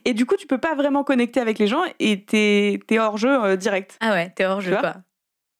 Et 0.06 0.14
du 0.14 0.26
coup, 0.26 0.36
tu 0.38 0.48
peux 0.48 0.58
pas 0.60 0.76
vraiment 0.76 1.04
connecter 1.04 1.40
avec 1.40 1.60
les 1.60 1.68
gens 1.68 1.84
et 2.00 2.24
t'es 2.24 2.80
es 2.90 3.00
hors 3.00 3.18
jeu 3.18 3.44
euh, 3.44 3.56
direct. 3.56 3.98
Ah 4.02 4.12
ouais, 4.14 4.32
t'es 4.36 4.46
hors 4.46 4.62
jeu, 4.62 4.78
quoi. 4.78 4.96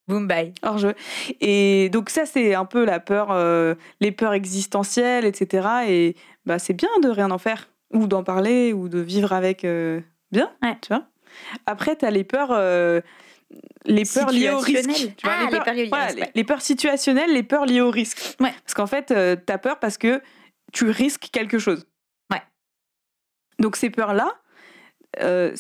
Boom, 0.08 0.28
bye. 0.28 0.54
Hors 0.64 0.78
jeu. 0.78 0.94
Et 1.42 1.90
donc, 1.90 2.10
ça, 2.10 2.26
c'est 2.26 2.54
un 2.56 2.66
peu 2.66 2.84
la 2.86 3.00
peur, 3.00 3.30
euh, 3.32 3.76
les 4.02 4.12
peurs 4.12 4.34
existentielles, 4.34 5.26
etc. 5.26 5.68
Et 5.88 6.16
bah, 6.46 6.60
c'est 6.60 6.74
bien 6.74 6.90
de 7.02 7.10
rien 7.10 7.32
en 7.32 7.38
faire, 7.38 7.70
ou 7.94 8.08
d'en 8.08 8.24
parler, 8.24 8.74
ou 8.74 8.90
de 8.90 9.00
vivre 9.00 9.32
avec 9.34 9.64
euh, 9.66 10.02
bien. 10.32 10.52
Ouais. 10.62 10.78
Tu 10.82 10.90
vois 10.90 11.06
Après, 11.66 11.96
tu 11.96 12.06
as 12.06 12.12
les 12.12 12.24
peurs. 12.24 12.52
Euh, 13.54 13.58
les 13.86 14.04
peurs 14.04 14.32
liées 14.32 14.50
au 14.50 14.60
risque. 14.60 14.78
Situationnelles. 14.90 15.16
Tu 15.16 15.26
vois, 15.28 15.36
Ah, 15.38 15.44
les 15.44 15.50
peurs 15.60 15.74
les- 16.16 16.32
les 16.36 16.44
situationnelles, 16.62 17.32
les 17.34 17.44
peurs 17.44 17.66
liées 17.66 17.82
au 17.82 17.92
risque. 17.92 18.36
Ouais. 18.40 18.54
Parce 18.64 18.74
qu'en 18.74 18.88
fait, 18.88 19.08
tu 19.08 19.52
as 19.54 19.58
peur 19.58 19.80
parce 19.80 19.98
que 19.98 20.22
tu 20.72 20.90
risques 20.90 21.30
quelque 21.32 21.60
chose. 21.60 21.86
Ouais. 22.32 22.42
Donc 23.60 23.76
ces 23.76 23.90
peurs-là, 23.90 24.34
euh, 25.22 25.54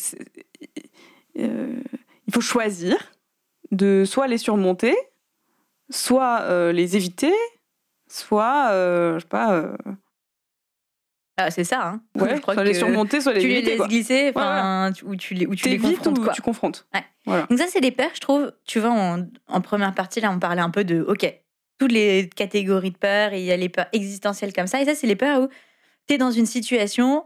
euh, 1.40 1.80
il 2.28 2.34
faut 2.34 2.42
choisir 2.42 2.98
de 3.72 4.04
soit 4.06 4.28
les 4.28 4.38
surmonter, 4.38 4.96
soit 5.90 6.42
euh, 6.42 6.72
les 6.72 6.96
éviter, 6.96 7.34
soit, 8.08 8.70
euh, 8.72 9.16
je 9.16 9.20
sais 9.22 9.28
pas, 9.28 9.54
euh, 9.54 9.76
Ah, 11.38 11.50
c'est 11.52 11.64
ça, 11.64 11.82
hein. 11.88 12.02
ouais, 12.22 12.36
je 12.36 12.42
crois 12.42 12.54
soit 12.54 12.64
les 12.64 12.74
surmonter, 12.76 13.20
soit 13.22 13.34
les 13.34 13.42
tu 13.42 13.48
les 13.48 13.62
laisses 13.62 13.78
quoi. 13.78 13.88
glisser, 13.88 14.26
Ouais, 14.26 14.32
enfin, 14.36 14.92
ou 15.04 15.16
tu 15.16 15.34
les, 15.34 15.46
ou 15.48 15.56
tu 15.56 15.68
les 15.68 15.78
confrontes, 15.80 16.18
ou 16.20 16.24
quoi. 16.24 16.34
tu 16.34 16.42
confrontes. 16.42 16.86
Ouais. 16.94 17.04
Voilà. 17.26 17.48
Donc 17.50 17.58
ça, 17.58 17.66
c'est 17.68 17.82
des 17.82 17.92
peurs, 17.92 18.12
je 18.14 18.20
trouve. 18.20 18.52
Tu 18.66 18.80
vois, 18.80 18.92
en, 18.92 19.26
en 19.48 19.62
première 19.62 19.94
partie, 19.96 20.22
là, 20.22 20.32
on 20.32 20.40
parlait 20.40 20.62
un 20.62 20.70
peu 20.70 20.84
de, 20.84 21.02
OK, 21.02 21.26
toutes 21.80 21.92
les 21.92 22.30
catégories 22.36 22.92
de 22.92 22.98
peurs, 22.98 23.34
et 23.34 23.40
il 23.40 23.46
y 23.46 23.52
a 23.52 23.58
les 23.58 23.70
peurs 23.70 23.88
existentielles 23.94 24.54
comme 24.54 24.68
ça. 24.68 24.82
Et 24.82 24.86
ça, 24.86 24.94
c'est 24.96 25.08
les 25.08 25.16
peurs 25.16 25.42
où 25.42 25.48
tu 26.08 26.14
es 26.16 26.18
dans 26.18 26.32
une 26.32 26.46
situation, 26.46 27.26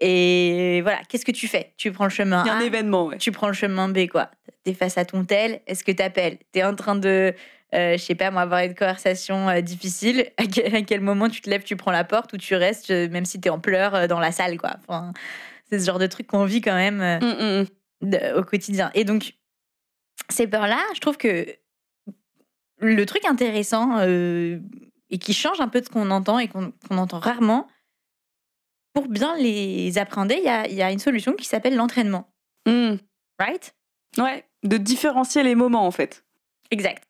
et 0.00 0.80
voilà, 0.82 0.98
qu'est-ce 1.08 1.24
que 1.24 1.32
tu 1.32 1.46
fais? 1.46 1.74
Tu 1.76 1.92
prends 1.92 2.04
le 2.04 2.10
chemin 2.10 2.42
Il 2.44 2.48
y 2.48 2.50
a 2.50 2.54
un 2.54 2.60
A, 2.60 2.64
événement, 2.64 3.06
ouais. 3.06 3.18
tu 3.18 3.32
prends 3.32 3.48
le 3.48 3.52
chemin 3.54 3.88
B, 3.88 4.06
quoi. 4.08 4.30
Tu 4.64 4.70
es 4.70 4.74
face 4.74 4.96
à 4.98 5.04
ton 5.04 5.24
tel, 5.24 5.60
est-ce 5.66 5.84
que 5.84 5.92
tu 5.92 6.02
appelles 6.02 6.38
Tu 6.52 6.58
es 6.60 6.64
en 6.64 6.74
train 6.74 6.96
de, 6.96 7.34
je 7.74 7.96
sais 8.02 8.14
pas, 8.14 8.30
moi, 8.30 8.42
avoir 8.42 8.60
une 8.60 8.74
conversation 8.74 9.48
euh, 9.48 9.60
difficile. 9.60 10.30
À 10.38 10.46
quel, 10.46 10.74
à 10.74 10.82
quel 10.82 11.00
moment 11.00 11.28
tu 11.28 11.40
te 11.40 11.50
lèves, 11.50 11.64
tu 11.64 11.76
prends 11.76 11.90
la 11.90 12.04
porte, 12.04 12.32
ou 12.32 12.36
tu 12.38 12.54
restes, 12.54 12.90
euh, 12.90 13.08
même 13.08 13.24
si 13.24 13.40
tu 13.40 13.48
es 13.48 13.50
en 13.50 13.58
pleurs 13.60 13.94
euh, 13.94 14.06
dans 14.06 14.20
la 14.20 14.32
salle, 14.32 14.56
quoi. 14.58 14.76
Enfin, 14.80 15.12
c'est 15.70 15.78
ce 15.78 15.86
genre 15.86 15.98
de 15.98 16.06
truc 16.06 16.26
qu'on 16.26 16.44
vit 16.44 16.60
quand 16.60 16.74
même. 16.74 17.00
euh, 17.00 17.18
Mm, 17.20 17.24
mm, 17.24 17.66
mm. 18.06 18.10
de- 18.10 18.38
au 18.38 18.44
quotidien. 18.44 18.90
Et 18.94 19.04
donc, 19.04 19.34
ces 20.30 20.46
peurs-là, 20.46 20.78
je 20.94 21.00
trouve 21.00 21.16
que 21.16 21.46
le 22.78 23.06
truc 23.06 23.24
intéressant 23.24 23.98
euh, 24.00 24.58
et 25.10 25.18
qui 25.18 25.32
change 25.32 25.60
un 25.60 25.68
peu 25.68 25.80
de 25.80 25.86
ce 25.86 25.90
qu'on 25.90 26.10
entend 26.10 26.38
et 26.38 26.48
qu'on 26.48 26.72
entend 26.90 27.18
rarement, 27.18 27.66
pour 28.92 29.08
bien 29.08 29.36
les 29.36 29.98
appréhender, 29.98 30.36
il 30.38 30.44
y 30.44 30.48
a, 30.48 30.66
il 30.68 30.74
y 30.74 30.82
a 30.82 30.90
une 30.92 30.98
solution 30.98 31.32
qui 31.32 31.46
s'appelle 31.46 31.74
l'entraînement. 31.76 32.28
Right? 33.38 33.74
Ouais, 34.18 34.44
de 34.62 34.76
différencier 34.76 35.42
les 35.42 35.54
moments 35.54 35.86
en 35.86 35.90
fait. 35.90 36.24
Exact. 36.70 37.04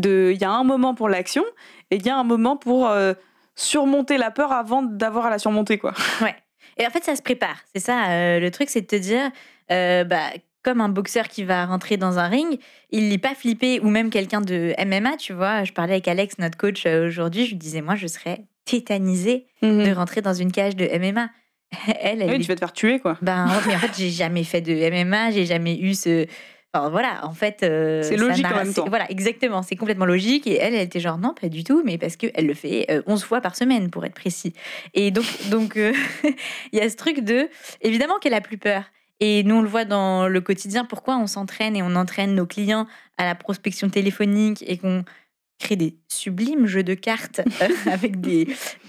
De, 0.00 0.30
il 0.34 0.40
y 0.40 0.44
a 0.44 0.50
un 0.50 0.64
moment 0.64 0.94
pour 0.94 1.08
l'action 1.08 1.44
Et 1.90 1.96
il 1.96 2.06
y 2.06 2.10
a 2.10 2.16
un 2.16 2.24
moment 2.24 2.56
pour 2.56 2.88
euh, 2.88 3.14
surmonter 3.54 4.18
la 4.18 4.30
peur 4.30 4.52
avant 4.52 4.82
d'avoir 4.82 5.26
à 5.26 5.30
la 5.30 5.38
surmonter, 5.38 5.78
quoi. 5.78 5.92
Ouais. 6.20 6.34
Et 6.78 6.86
en 6.86 6.90
fait, 6.90 7.04
ça 7.04 7.16
se 7.16 7.22
prépare. 7.22 7.56
C'est 7.74 7.80
ça, 7.80 8.10
euh, 8.10 8.40
le 8.40 8.50
truc, 8.50 8.70
c'est 8.70 8.80
de 8.82 8.86
te 8.86 8.96
dire, 8.96 9.30
euh, 9.70 10.04
bah, 10.04 10.30
comme 10.62 10.80
un 10.80 10.88
boxeur 10.88 11.28
qui 11.28 11.44
va 11.44 11.66
rentrer 11.66 11.96
dans 11.96 12.18
un 12.18 12.28
ring, 12.28 12.58
il 12.90 13.08
n'est 13.08 13.18
pas 13.18 13.34
flippé, 13.34 13.80
ou 13.80 13.90
même 13.90 14.10
quelqu'un 14.10 14.40
de 14.40 14.74
MMA, 14.78 15.16
tu 15.16 15.32
vois. 15.32 15.64
Je 15.64 15.72
parlais 15.72 15.94
avec 15.94 16.08
Alex, 16.08 16.38
notre 16.38 16.56
coach, 16.56 16.86
aujourd'hui, 16.86 17.44
je 17.44 17.50
lui 17.50 17.56
disais, 17.56 17.82
moi, 17.82 17.96
je 17.96 18.06
serais 18.06 18.44
tétanisée 18.64 19.46
de 19.62 19.92
rentrer 19.92 20.22
dans 20.22 20.34
une 20.34 20.52
cage 20.52 20.76
de 20.76 20.86
MMA. 20.86 21.28
Elle, 22.00 22.22
elle 22.22 22.30
Oui, 22.30 22.40
tu 22.40 22.48
vas 22.48 22.54
te 22.54 22.60
faire 22.60 22.72
tuer, 22.72 22.98
quoi. 22.98 23.16
Ben, 23.22 23.46
en 23.46 23.78
fait, 23.78 23.92
j'ai 23.96 24.10
jamais 24.10 24.44
fait 24.44 24.60
de 24.60 24.72
MMA, 24.90 25.30
j'ai 25.30 25.46
jamais 25.46 25.78
eu 25.78 25.94
ce. 25.94 26.26
Enfin, 26.72 26.88
voilà, 26.88 27.26
en 27.26 27.32
fait. 27.34 27.62
euh, 27.62 28.02
C'est 28.02 28.16
logique 28.16 28.46
en 28.46 28.54
même 28.54 28.72
temps. 28.74 28.84
Voilà, 28.88 29.10
exactement, 29.10 29.62
c'est 29.62 29.74
complètement 29.76 30.04
logique. 30.06 30.46
Et 30.46 30.56
elle, 30.56 30.74
elle 30.74 30.82
était 30.82 31.00
genre, 31.00 31.18
non, 31.18 31.34
pas 31.34 31.48
du 31.48 31.64
tout, 31.64 31.82
mais 31.84 31.98
parce 31.98 32.16
qu'elle 32.16 32.46
le 32.46 32.54
fait 32.54 32.86
euh, 32.90 33.02
11 33.06 33.24
fois 33.24 33.40
par 33.40 33.56
semaine, 33.56 33.90
pour 33.90 34.04
être 34.04 34.14
précis. 34.14 34.52
Et 34.94 35.10
donc, 35.10 35.24
donc 35.50 35.76
euh, 35.76 35.92
il 36.72 36.78
y 36.78 36.80
a 36.82 36.88
ce 36.88 36.96
truc 36.96 37.20
de. 37.20 37.48
Évidemment 37.80 38.18
qu'elle 38.20 38.34
a 38.34 38.40
plus 38.40 38.58
peur. 38.58 38.84
Et 39.22 39.42
nous, 39.42 39.56
on 39.56 39.62
le 39.62 39.68
voit 39.68 39.84
dans 39.84 40.28
le 40.28 40.40
quotidien, 40.40 40.84
pourquoi 40.84 41.16
on 41.18 41.26
s'entraîne 41.26 41.76
et 41.76 41.82
on 41.82 41.94
entraîne 41.96 42.34
nos 42.34 42.46
clients 42.46 42.86
à 43.18 43.24
la 43.24 43.34
prospection 43.34 43.90
téléphonique 43.90 44.64
et 44.66 44.78
qu'on 44.78 45.04
crée 45.58 45.76
des 45.76 45.94
sublimes 46.08 46.66
jeux 46.66 46.82
de 46.82 46.94
cartes 46.94 47.40
euh, 47.60 47.68
avec 47.90 48.20
des, 48.22 48.46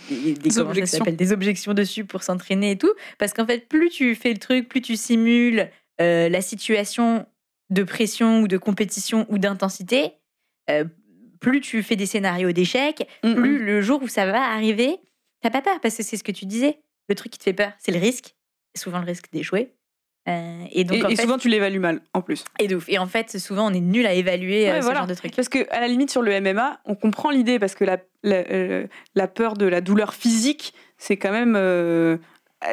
des, 0.10 0.34
des- 0.36 0.50
comment 0.52 0.54
ça 0.54 0.62
objections. 0.70 1.06
des 1.06 1.32
objections 1.34 1.74
dessus 1.74 2.06
pour 2.06 2.24
s'entraîner 2.24 2.72
et 2.72 2.78
tout. 2.78 2.94
Parce 3.17 3.34
qu'en 3.34 3.46
fait, 3.46 3.67
plus 3.67 3.89
tu 3.89 4.15
fais 4.15 4.32
le 4.32 4.39
truc, 4.39 4.70
plus 4.70 4.82
tu 4.82 4.96
simules 4.96 5.67
euh, 6.00 6.30
la 6.30 6.41
situation 6.41 7.26
de 7.71 7.84
pression 7.84 8.41
ou 8.41 8.47
de 8.47 8.57
compétition 8.57 9.25
ou 9.29 9.39
d'intensité, 9.39 10.12
euh, 10.69 10.86
plus 11.39 11.62
tu 11.62 11.81
fais 11.81 11.95
des 11.95 12.05
scénarios 12.05 12.51
d'échecs, 12.51 13.07
plus 13.23 13.57
le 13.57 13.81
jour 13.81 14.03
où 14.03 14.07
ça 14.07 14.25
va 14.27 14.41
arriver, 14.43 14.97
t'as 15.41 15.49
pas 15.49 15.62
peur 15.62 15.79
parce 15.81 15.95
que 15.97 16.03
c'est 16.03 16.17
ce 16.17 16.23
que 16.23 16.31
tu 16.31 16.45
disais. 16.45 16.77
Le 17.10 17.15
truc 17.15 17.31
qui 17.31 17.39
te 17.39 17.43
fait 17.43 17.53
peur, 17.53 17.71
c'est 17.79 17.91
le 17.91 17.99
risque, 17.99 18.36
souvent 18.77 18.99
le 18.99 19.05
risque 19.05 19.31
d'échouer. 19.31 19.73
Euh, 20.29 20.63
et 20.71 20.84
donc 20.84 20.97
Et, 20.97 21.03
en 21.03 21.10
et 21.10 21.15
fait, 21.15 21.23
souvent, 21.23 21.39
tu 21.39 21.49
l'évalues 21.49 21.79
mal, 21.79 22.01
en 22.13 22.21
plus. 22.21 22.43
et 22.60 22.67
de 22.67 22.75
ouf. 22.75 22.86
Et 22.89 22.99
en 22.99 23.07
fait, 23.07 23.39
souvent 23.39 23.71
on 23.71 23.73
est 23.73 23.79
nul 23.79 24.05
à 24.05 24.13
évaluer 24.13 24.69
euh, 24.69 24.77
ce 24.77 24.84
voilà. 24.84 24.99
genre 24.99 25.07
de 25.07 25.15
truc. 25.15 25.36
Parce 25.36 25.49
que 25.49 25.67
à 25.71 25.79
la 25.79 25.88
limite 25.88 26.12
sur 26.12 26.21
le 26.21 26.39
MMA, 26.39 26.79
on 26.86 26.93
comprend 26.93 27.31
l'idée 27.31 27.57
parce 27.57 27.73
que 27.73 27.86
la, 27.86 27.97
la, 28.21 28.43
la 29.15 29.27
peur 29.27 29.55
de 29.55 29.65
la 29.65 29.81
douleur 29.81 30.13
physique, 30.13 30.75
c'est 30.99 31.17
quand 31.17 31.31
même 31.31 31.55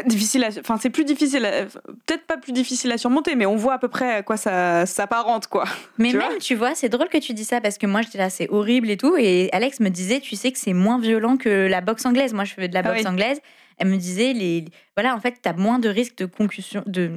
difficile. 0.06 0.44
À, 0.44 0.48
enfin, 0.60 0.76
c'est 0.80 0.90
plus 0.90 1.04
difficile, 1.04 1.44
à- 1.44 1.64
peut-être 2.06 2.26
pas 2.26 2.36
plus 2.36 2.52
difficile 2.52 2.92
à 2.92 2.98
surmonter, 2.98 3.34
mais 3.34 3.46
on 3.46 3.56
voit 3.56 3.74
à 3.74 3.78
peu 3.78 3.88
près 3.88 4.16
à 4.16 4.22
quoi 4.22 4.36
ça 4.36 4.86
s'apparente, 4.86 5.46
quoi. 5.46 5.64
Mais 5.98 6.10
tu 6.10 6.16
même, 6.18 6.28
vois 6.28 6.38
tu 6.38 6.54
vois, 6.54 6.74
c'est 6.74 6.88
drôle 6.88 7.08
que 7.08 7.18
tu 7.18 7.32
dis 7.34 7.44
ça 7.44 7.60
parce 7.60 7.78
que 7.78 7.86
moi 7.86 8.02
j'étais 8.02 8.18
là, 8.18 8.30
c'est 8.30 8.48
horrible 8.50 8.90
et 8.90 8.96
tout. 8.96 9.16
Et 9.18 9.48
Alex 9.52 9.80
me 9.80 9.88
disait, 9.88 10.20
tu 10.20 10.36
sais 10.36 10.52
que 10.52 10.58
c'est 10.58 10.72
moins 10.74 10.98
violent 10.98 11.36
que 11.36 11.66
la 11.68 11.80
boxe 11.80 12.04
anglaise. 12.06 12.32
Moi 12.34 12.44
je 12.44 12.54
fais 12.54 12.68
de 12.68 12.74
la 12.74 12.80
Ah 12.80 12.90
boxe 12.90 13.00
oui. 13.02 13.06
anglaise. 13.08 13.40
Elle 13.80 13.86
me 13.88 13.96
disait, 13.96 14.32
les, 14.32 14.64
voilà, 14.96 15.14
en 15.14 15.20
fait, 15.20 15.36
t'as 15.40 15.52
moins 15.52 15.78
de 15.78 15.88
risques 15.88 16.16
de 16.16 16.26
concussion, 16.26 16.82
de, 16.86 17.12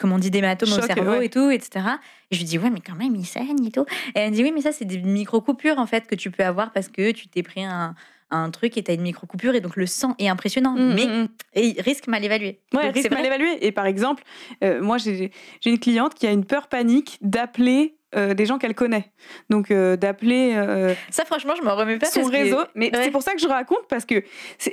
comment 0.00 0.16
on 0.16 0.18
dit, 0.18 0.32
d'hématome 0.32 0.72
au 0.72 0.80
cerveau 0.82 1.12
ouais. 1.18 1.26
et 1.26 1.28
tout, 1.28 1.48
etc. 1.48 1.86
Et 2.32 2.34
je 2.34 2.40
lui 2.40 2.44
dis, 2.44 2.58
ouais, 2.58 2.70
mais 2.70 2.80
quand 2.80 2.96
même, 2.96 3.14
il 3.14 3.24
saigne 3.24 3.64
et 3.64 3.70
tout. 3.70 3.84
Et 4.16 4.18
elle 4.18 4.30
me 4.30 4.34
dit, 4.34 4.42
oui, 4.42 4.50
mais 4.52 4.62
ça, 4.62 4.72
c'est 4.72 4.84
des 4.84 4.98
micro-coupures, 4.98 5.78
en 5.78 5.86
fait, 5.86 6.08
que 6.08 6.16
tu 6.16 6.32
peux 6.32 6.44
avoir 6.44 6.72
parce 6.72 6.88
que 6.88 7.12
tu 7.12 7.28
t'es 7.28 7.44
pris 7.44 7.62
un, 7.64 7.94
un 8.30 8.50
truc 8.50 8.76
et 8.76 8.82
t'as 8.82 8.94
une 8.94 9.02
micro-coupure 9.02 9.54
et 9.54 9.60
donc 9.60 9.76
le 9.76 9.86
sang 9.86 10.14
est 10.18 10.28
impressionnant. 10.28 10.74
mais, 10.76 11.06
Mm, 11.06 11.22
mm. 11.22 11.28
et 11.54 11.76
risque 11.80 12.08
mal 12.08 12.24
évalué. 12.24 12.60
Ouais, 12.74 12.90
risque 12.90 13.08
c'est 13.08 13.14
mal 13.14 13.24
évalué. 13.24 13.64
Et 13.64 13.72
par 13.72 13.86
exemple, 13.86 14.22
euh, 14.64 14.80
moi, 14.82 14.98
j'ai 14.98 15.30
une 15.64 15.78
cliente 15.78 16.14
qui 16.14 16.26
a 16.26 16.30
une 16.32 16.44
peur 16.44 16.68
panique 16.68 17.18
d'appeler 17.20 17.92
euh, 18.14 18.34
des 18.34 18.46
gens 18.46 18.56
qu'elle 18.56 18.74
connaît. 18.74 19.12
Donc, 19.50 19.70
euh, 19.70 19.96
d'appeler 19.96 20.54
euh, 20.56 20.94
Ça, 21.10 21.24
franchement, 21.24 21.54
je 21.56 21.62
m'en 21.62 21.74
remets 21.76 21.98
pas. 21.98 22.06
son 22.06 22.22
que- 22.24 22.30
réseau. 22.30 22.58
Mais 22.74 22.86
Ouais. 22.96 23.04
c'est 23.04 23.10
pour 23.10 23.22
ça 23.22 23.32
que 23.34 23.40
je 23.40 23.48
raconte, 23.48 23.86
parce 23.88 24.04
que 24.06 24.22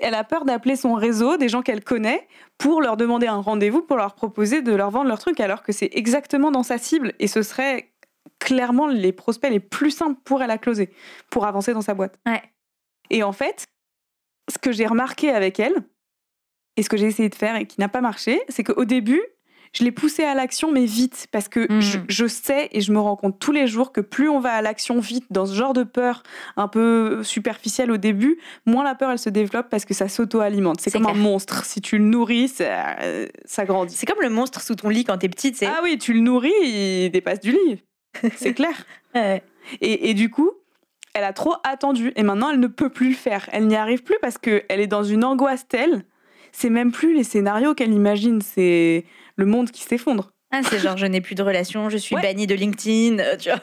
elle 0.02 0.14
a 0.14 0.24
peur 0.24 0.46
d'appeler 0.46 0.76
son 0.76 0.94
réseau, 0.94 1.36
des 1.36 1.50
gens 1.50 1.62
qu'elle 1.62 1.84
connaît, 1.84 2.28
pour 2.58 2.80
leur 2.82 2.96
demander 2.96 3.28
un 3.28 3.38
rendez-vous, 3.42 3.82
pour 3.82 3.98
leur 3.98 4.14
proposer 4.16 4.62
de 4.62 4.74
leur 4.74 4.92
vendre 4.92 5.08
leur 5.10 5.20
truc, 5.20 5.40
alors 5.42 5.62
que 5.64 5.72
c'est 5.74 5.90
exactement 5.94 6.52
dans 6.52 6.64
sa 6.64 6.78
cible. 6.78 7.14
Et 7.20 7.28
ce 7.28 7.42
serait 7.42 7.92
clairement 8.40 8.88
les 8.88 9.12
prospects 9.12 9.52
les 9.52 9.60
plus 9.60 9.92
simples 9.92 10.20
pour 10.24 10.42
elle 10.44 10.52
à 10.52 10.58
closer, 10.58 10.92
pour 11.30 11.46
avancer 11.46 11.74
dans 11.74 11.82
sa 11.82 11.96
boîte. 11.96 12.20
Ouais. 12.26 12.42
Et 13.10 13.24
en 13.24 13.32
fait, 13.34 13.66
ce 14.52 14.58
que 14.58 14.72
j'ai 14.72 14.86
remarqué 14.88 15.30
avec 15.30 15.60
elle, 15.60 15.76
et 16.78 16.84
ce 16.84 16.90
que 16.90 16.98
j'ai 16.98 17.06
essayé 17.08 17.30
de 17.30 17.36
faire 17.36 17.56
et 17.56 17.66
qui 17.68 17.80
n'a 17.80 17.90
pas 17.90 18.02
marché, 18.02 18.42
c'est 18.50 18.64
qu'au 18.64 18.86
début, 18.86 19.22
je 19.76 19.84
l'ai 19.84 19.92
poussée 19.92 20.24
à 20.24 20.36
l'action, 20.36 20.72
mais 20.72 20.86
vite, 20.86 21.28
parce 21.32 21.48
que 21.50 21.72
Mhm. 21.72 21.82
je, 21.82 21.98
je 22.08 22.28
sais 22.28 22.70
et 22.74 22.82
je 22.82 22.92
me 22.92 23.00
rends 23.00 23.16
compte 23.16 23.40
tous 23.40 23.52
les 23.52 23.66
jours 23.68 23.92
que 23.92 24.02
plus 24.02 24.30
on 24.30 24.40
va 24.40 24.52
à 24.54 24.62
l'action 24.62 25.00
vite 25.00 25.26
dans 25.32 25.46
ce 25.48 25.54
genre 25.56 25.74
de 25.74 25.84
peur 25.84 26.22
un 26.58 26.68
peu 26.68 27.24
superficielle 27.24 27.90
au 27.92 27.98
début, 27.98 28.40
moins 28.68 28.84
la 28.84 28.94
peur 28.94 29.10
elle 29.12 29.18
se 29.20 29.30
développe 29.30 29.70
parce 29.70 29.86
que 29.86 29.94
ça 29.96 30.08
s'auto-alimente. 30.08 30.80
C'est 30.82 30.92
comme 30.92 31.08
un 31.08 31.14
monstre. 31.14 31.66
Si 31.66 31.82
tu 31.82 31.98
le 31.98 32.04
nourris, 32.06 32.50
ça, 32.50 32.98
ça 33.46 33.66
grandit. 33.66 33.96
C'est 33.96 34.06
comme 34.06 34.22
le 34.22 34.30
monstre 34.30 34.62
sous 34.62 34.76
ton 34.76 34.90
lit 34.90 35.06
quand 35.06 35.18
t'es 35.18 35.30
petite, 35.30 35.56
c'est. 35.58 35.66
Ah 35.66 35.80
oui, 35.84 35.98
tu 35.98 36.14
le 36.14 36.20
nourris, 36.20 36.52
il 36.64 37.10
dépasse 37.12 37.40
du 37.40 37.52
lit. 37.52 37.84
C'est 38.38 38.54
clair. 38.54 38.86
Ouais. 39.16 39.42
Et, 39.82 40.10
et 40.12 40.14
du 40.14 40.30
coup, 40.30 40.52
elle 41.14 41.24
a 41.24 41.34
trop 41.34 41.56
attendu 41.64 42.12
et 42.16 42.24
maintenant 42.24 42.50
elle 42.52 42.60
ne 42.60 42.68
peut 42.68 42.90
plus 42.90 43.10
le 43.10 43.16
faire. 43.16 43.50
Elle 43.52 43.68
n'y 43.68 43.76
arrive 43.76 44.04
plus 44.04 44.18
parce 44.22 44.38
qu'elle 44.38 44.64
est 44.70 44.88
dans 44.88 45.04
une 45.04 45.24
angoisse 45.24 45.68
telle. 45.68 46.06
C'est 46.52 46.70
même 46.70 46.92
plus 46.92 47.16
les 47.16 47.24
scénarios 47.24 47.74
qu'elle 47.74 47.94
imagine, 47.94 48.42
c'est 48.42 49.06
le 49.36 49.46
monde 49.46 49.72
qui 49.72 49.84
s'effondre. 49.84 50.32
Ah, 50.56 50.62
c'est 50.62 50.78
genre, 50.78 50.98
je 50.98 51.08
n'ai 51.08 51.20
plus 51.20 51.34
de 51.34 51.42
relation, 51.42 51.90
je 51.90 51.98
suis 51.98 52.16
Ouais. 52.16 52.22
bannie 52.22 52.46
de 52.46 52.54
LinkedIn, 52.54 53.18
euh, 53.18 53.36
tu 53.38 53.50
vois. 53.50 53.60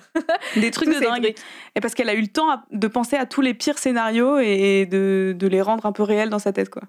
Des 0.56 0.72
trucs 0.72 0.88
de 0.88 0.98
dingue. 0.98 1.22
trucs. 1.22 1.36
Et 1.76 1.80
parce 1.80 1.94
qu'elle 1.94 2.08
a 2.08 2.14
eu 2.14 2.20
le 2.20 2.26
temps 2.26 2.60
de 2.72 2.88
penser 2.88 3.14
à 3.14 3.26
tous 3.26 3.42
les 3.42 3.54
pires 3.54 3.78
scénarios 3.78 4.40
et 4.40 4.86
de, 4.86 5.32
de 5.38 5.46
les 5.46 5.62
rendre 5.62 5.86
un 5.86 5.92
peu 5.92 6.02
réels 6.02 6.30
dans 6.30 6.40
sa 6.40 6.52
tête. 6.52 6.68
Quoi. 6.68 6.82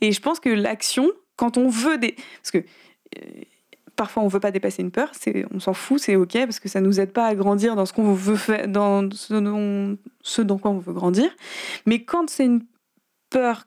Et 0.00 0.10
je 0.10 0.20
pense 0.20 0.40
que 0.40 0.48
l'action, 0.48 1.08
quand 1.36 1.56
on 1.56 1.68
veut 1.68 1.98
des. 1.98 2.16
Parce 2.42 2.50
que. 2.50 2.64
Parfois, 3.98 4.22
on 4.22 4.28
veut 4.28 4.38
pas 4.38 4.52
dépasser 4.52 4.80
une 4.80 4.92
peur, 4.92 5.10
c'est, 5.10 5.44
on 5.52 5.58
s'en 5.58 5.74
fout, 5.74 5.98
c'est 5.98 6.14
ok 6.14 6.34
parce 6.44 6.60
que 6.60 6.68
ça 6.68 6.80
nous 6.80 7.00
aide 7.00 7.12
pas 7.12 7.26
à 7.26 7.34
grandir 7.34 7.74
dans 7.74 7.84
ce 7.84 7.92
qu'on 7.92 8.12
veut 8.12 8.36
faire, 8.36 8.68
dans 8.68 9.10
ce 9.10 9.34
dont, 9.34 9.98
ce 10.22 10.40
dans 10.40 10.56
quoi 10.56 10.70
on 10.70 10.78
veut 10.78 10.92
grandir. 10.92 11.28
Mais 11.84 12.04
quand 12.04 12.30
c'est 12.30 12.44
une 12.44 12.62
peur 13.28 13.66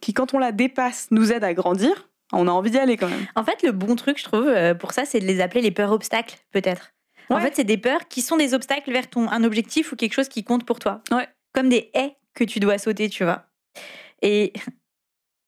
qui, 0.00 0.14
quand 0.14 0.32
on 0.32 0.38
la 0.38 0.52
dépasse, 0.52 1.08
nous 1.10 1.32
aide 1.32 1.42
à 1.42 1.54
grandir, 1.54 2.08
on 2.32 2.46
a 2.46 2.52
envie 2.52 2.70
d'y 2.70 2.78
aller 2.78 2.96
quand 2.96 3.08
même. 3.08 3.26
En 3.34 3.42
fait, 3.42 3.64
le 3.64 3.72
bon 3.72 3.96
truc, 3.96 4.16
je 4.16 4.22
trouve, 4.22 4.46
euh, 4.46 4.74
pour 4.74 4.92
ça, 4.92 5.04
c'est 5.04 5.18
de 5.18 5.26
les 5.26 5.40
appeler 5.40 5.60
les 5.60 5.72
peurs 5.72 5.90
obstacles, 5.90 6.38
peut-être. 6.52 6.92
En 7.28 7.40
fait, 7.40 7.56
c'est 7.56 7.64
des 7.64 7.78
peurs 7.78 8.06
qui 8.06 8.22
sont 8.22 8.36
des 8.36 8.54
obstacles 8.54 8.92
vers 8.92 9.10
ton, 9.10 9.28
un 9.28 9.42
objectif 9.42 9.90
ou 9.90 9.96
quelque 9.96 10.12
chose 10.12 10.28
qui 10.28 10.44
compte 10.44 10.64
pour 10.64 10.78
toi. 10.78 11.02
Ouais. 11.10 11.28
Comme 11.52 11.68
des 11.68 11.90
haies 11.94 12.14
que 12.34 12.44
tu 12.44 12.60
dois 12.60 12.78
sauter, 12.78 13.08
tu 13.08 13.24
vois. 13.24 13.46
Et 14.20 14.52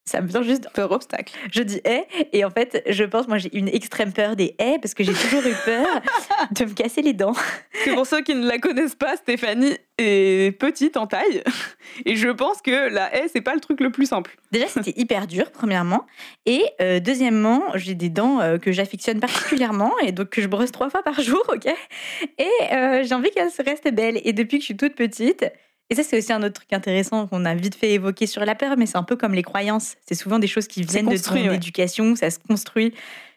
ça 0.04 0.20
me 0.20 0.28
vient 0.28 0.42
juste. 0.42 0.68
Peur 0.74 0.92
obstacle. 0.92 1.34
Je 1.50 1.62
dis 1.62 1.80
haies, 1.84 2.06
et 2.32 2.44
en 2.44 2.50
fait, 2.50 2.82
je 2.88 3.04
pense, 3.04 3.26
moi, 3.26 3.38
j'ai 3.38 3.56
une 3.56 3.68
extrême 3.68 4.12
peur 4.12 4.36
des 4.36 4.54
haies 4.58 4.78
parce 4.80 4.94
que 4.94 5.02
j'ai 5.02 5.14
toujours 5.14 5.40
eu 5.46 5.54
peur 5.64 5.86
de 6.50 6.64
me 6.64 6.74
casser 6.74 7.02
les 7.02 7.14
dents. 7.14 7.34
Que 7.84 7.94
pour 7.94 8.06
ceux 8.06 8.20
qui 8.20 8.34
ne 8.34 8.46
la 8.46 8.58
connaissent 8.58 8.94
pas, 8.94 9.16
Stéphanie 9.16 9.76
est 9.98 10.58
petite 10.58 10.96
en 10.96 11.06
taille. 11.06 11.42
Et 12.04 12.16
je 12.16 12.28
pense 12.28 12.60
que 12.60 12.88
la 12.88 13.14
haie, 13.14 13.28
c'est 13.32 13.40
pas 13.40 13.54
le 13.54 13.60
truc 13.60 13.80
le 13.80 13.90
plus 13.90 14.06
simple. 14.06 14.36
Déjà, 14.52 14.68
c'était 14.68 14.92
hyper 14.96 15.26
dur, 15.26 15.50
premièrement. 15.50 16.04
Et 16.44 16.64
euh, 16.80 17.00
deuxièmement, 17.00 17.62
j'ai 17.74 17.94
des 17.94 18.10
dents 18.10 18.40
euh, 18.40 18.58
que 18.58 18.72
j'affectionne 18.72 19.20
particulièrement 19.20 19.92
et 20.00 20.12
donc 20.12 20.30
que 20.30 20.42
je 20.42 20.48
brosse 20.48 20.72
trois 20.72 20.90
fois 20.90 21.02
par 21.02 21.20
jour, 21.20 21.42
ok? 21.48 21.66
Et 22.38 22.48
euh, 22.72 23.02
j'ai 23.04 23.14
envie 23.14 23.30
qu'elles 23.30 23.50
restent 23.64 23.92
belles. 23.92 24.20
Et 24.24 24.32
depuis 24.32 24.58
que 24.58 24.62
je 24.62 24.66
suis 24.66 24.76
toute 24.76 24.94
petite, 24.94 25.46
et 25.90 25.94
ça, 25.94 26.02
c'est 26.02 26.16
aussi 26.18 26.32
un 26.32 26.42
autre 26.42 26.54
truc 26.54 26.72
intéressant 26.72 27.26
qu'on 27.26 27.44
a 27.44 27.54
vite 27.54 27.74
fait 27.74 27.92
évoquer 27.92 28.26
sur 28.26 28.44
la 28.44 28.54
peur, 28.54 28.76
mais 28.78 28.86
c'est 28.86 28.96
un 28.96 29.02
peu 29.02 29.16
comme 29.16 29.34
les 29.34 29.42
croyances. 29.42 29.96
C'est 30.06 30.14
souvent 30.14 30.38
des 30.38 30.46
choses 30.46 30.66
qui 30.66 30.82
viennent 30.82 31.08
de 31.08 31.18
ton 31.18 31.34
ouais. 31.34 31.54
éducation, 31.54 32.16
ça 32.16 32.30
se 32.30 32.38
construit. 32.38 32.94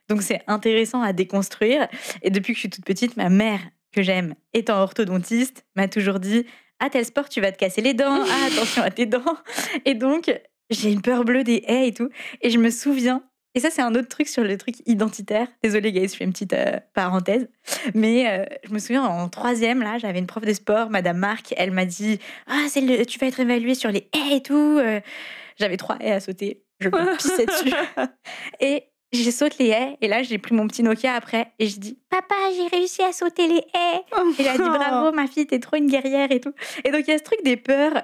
Donc 0.07 0.21
c'est 0.21 0.41
intéressant 0.47 1.01
à 1.01 1.12
déconstruire. 1.12 1.88
Et 2.21 2.29
depuis 2.29 2.53
que 2.53 2.57
je 2.57 2.62
suis 2.62 2.69
toute 2.69 2.86
petite, 2.86 3.17
ma 3.17 3.29
mère, 3.29 3.60
que 3.91 4.01
j'aime, 4.01 4.36
étant 4.53 4.81
orthodontiste, 4.81 5.65
m'a 5.75 5.88
toujours 5.88 6.19
dit 6.19 6.45
Ah, 6.79 6.89
tel 6.89 7.03
sport, 7.03 7.27
tu 7.27 7.41
vas 7.41 7.51
te 7.51 7.57
casser 7.57 7.81
les 7.81 7.93
dents. 7.93 8.23
Ah, 8.23 8.47
attention 8.47 8.81
à 8.81 8.91
tes 8.91 9.05
dents. 9.05 9.38
Et 9.86 9.93
donc, 9.93 10.31
j'ai 10.69 10.91
une 10.91 11.01
peur 11.01 11.25
bleue 11.25 11.43
des 11.43 11.63
haies 11.67 11.89
et 11.89 11.93
tout. 11.93 12.10
Et 12.41 12.49
je 12.49 12.60
me 12.60 12.69
souviens, 12.69 13.23
et 13.55 13.60
ça, 13.60 13.69
c'est 13.71 13.81
un 13.81 13.95
autre 13.95 14.07
truc 14.07 14.27
sur 14.27 14.43
le 14.43 14.57
truc 14.57 14.75
identitaire. 14.86 15.47
Désolée, 15.63 15.91
guys, 15.91 16.10
je 16.10 16.15
fais 16.15 16.23
une 16.25 16.31
petite 16.31 16.53
euh, 16.53 16.79
parenthèse. 16.93 17.47
Mais 17.95 18.27
euh, 18.27 18.45
je 18.63 18.73
me 18.73 18.79
souviens, 18.79 19.03
en 19.03 19.29
troisième, 19.29 19.81
là, 19.81 19.97
j'avais 19.97 20.19
une 20.19 20.27
prof 20.27 20.43
de 20.43 20.53
sport, 20.53 20.89
Madame 20.89 21.17
Marc. 21.17 21.53
Elle 21.57 21.71
m'a 21.71 21.86
dit 21.86 22.19
Ah, 22.45 22.65
c'est 22.69 22.81
le, 22.81 23.05
tu 23.05 23.17
vas 23.17 23.27
être 23.27 23.39
évaluée 23.39 23.73
sur 23.73 23.89
les 23.89 24.10
haies 24.13 24.36
et 24.36 24.43
tout. 24.43 24.53
Euh, 24.79 24.99
J'avais 25.57 25.77
trois 25.77 25.97
haies 25.99 26.12
à 26.12 26.19
sauter. 26.19 26.63
Je 26.79 26.89
me 26.89 27.17
pissais 27.17 27.45
dessus. 27.47 27.73
Et 28.60 28.83
j'ai 29.12 29.31
sauté 29.31 29.63
les 29.63 29.69
haies. 29.69 29.97
Et 30.01 30.07
là, 30.07 30.21
j'ai 30.21 30.38
pris 30.38 30.53
mon 30.53 30.67
petit 30.67 30.83
Nokia 30.83 31.13
après. 31.15 31.51
Et 31.57 31.67
je 31.67 31.79
dis 31.79 31.97
Papa, 32.10 32.36
j'ai 32.55 32.67
réussi 32.77 33.01
à 33.01 33.12
sauter 33.12 33.47
les 33.47 33.55
haies. 33.73 34.01
Et 34.38 34.41
elle 34.43 34.47
a 34.49 34.53
dit 34.53 34.69
bravo 34.69 35.12
ma 35.13 35.25
fille, 35.25 35.47
t'es 35.47 35.60
trop 35.60 35.77
une 35.77 35.89
guerrière 35.89 36.31
et 36.31 36.39
tout. 36.39 36.53
Et 36.83 36.91
donc 36.91 37.01
il 37.07 37.12
y 37.12 37.13
a 37.13 37.17
ce 37.17 37.23
truc 37.23 37.39
des 37.43 37.57
peurs 37.57 38.03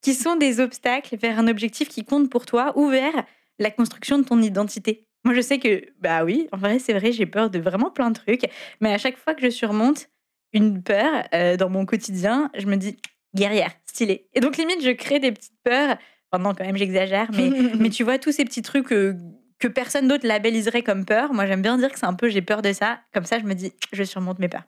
qui 0.00 0.14
sont 0.14 0.36
des 0.36 0.60
obstacles 0.60 1.16
vers 1.16 1.38
un 1.38 1.48
objectif 1.48 1.88
qui 1.88 2.04
compte 2.04 2.30
pour 2.30 2.46
toi 2.46 2.72
ou 2.76 2.88
vers 2.88 3.24
la 3.58 3.70
construction 3.70 4.18
de 4.18 4.24
ton 4.24 4.40
identité. 4.42 5.06
Moi 5.24 5.34
je 5.34 5.40
sais 5.40 5.58
que 5.58 5.84
bah 6.00 6.24
oui, 6.24 6.48
en 6.52 6.56
vrai 6.56 6.78
c'est 6.78 6.92
vrai, 6.92 7.12
j'ai 7.12 7.26
peur 7.26 7.50
de 7.50 7.58
vraiment 7.58 7.90
plein 7.90 8.10
de 8.10 8.18
trucs, 8.18 8.44
mais 8.80 8.92
à 8.92 8.98
chaque 8.98 9.16
fois 9.16 9.34
que 9.34 9.42
je 9.42 9.50
surmonte 9.50 10.08
une 10.52 10.82
peur 10.82 11.24
euh, 11.34 11.56
dans 11.56 11.68
mon 11.68 11.84
quotidien, 11.84 12.50
je 12.56 12.66
me 12.66 12.76
dis 12.76 12.96
guerrière, 13.34 13.72
stylé. 13.86 14.28
Et 14.32 14.40
donc, 14.40 14.56
limite, 14.56 14.82
je 14.82 14.90
crée 14.90 15.18
des 15.18 15.32
petites 15.32 15.58
peurs. 15.64 15.96
Enfin, 16.30 16.42
non, 16.42 16.54
quand 16.54 16.64
même, 16.64 16.76
j'exagère. 16.76 17.28
Mais, 17.34 17.50
mais 17.78 17.90
tu 17.90 18.04
vois, 18.04 18.18
tous 18.18 18.30
ces 18.30 18.44
petits 18.44 18.62
trucs 18.62 18.92
euh, 18.92 19.14
que 19.58 19.66
personne 19.66 20.06
d'autre 20.06 20.26
labelliserait 20.26 20.82
comme 20.82 21.04
peur. 21.04 21.32
Moi, 21.34 21.46
j'aime 21.46 21.62
bien 21.62 21.76
dire 21.76 21.90
que 21.90 21.98
c'est 21.98 22.06
un 22.06 22.14
peu 22.14 22.28
j'ai 22.28 22.42
peur 22.42 22.62
de 22.62 22.72
ça. 22.72 23.00
Comme 23.12 23.24
ça, 23.24 23.40
je 23.40 23.44
me 23.44 23.54
dis, 23.54 23.72
je 23.92 24.04
surmonte 24.04 24.38
mes 24.38 24.48
peurs. 24.48 24.62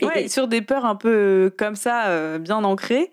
Et, 0.00 0.06
Et- 0.14 0.28
sur 0.28 0.48
des 0.48 0.62
peurs 0.62 0.86
un 0.86 0.96
peu 0.96 1.10
euh, 1.12 1.50
comme 1.50 1.76
ça, 1.76 2.06
euh, 2.08 2.38
bien 2.38 2.64
ancrées, 2.64 3.10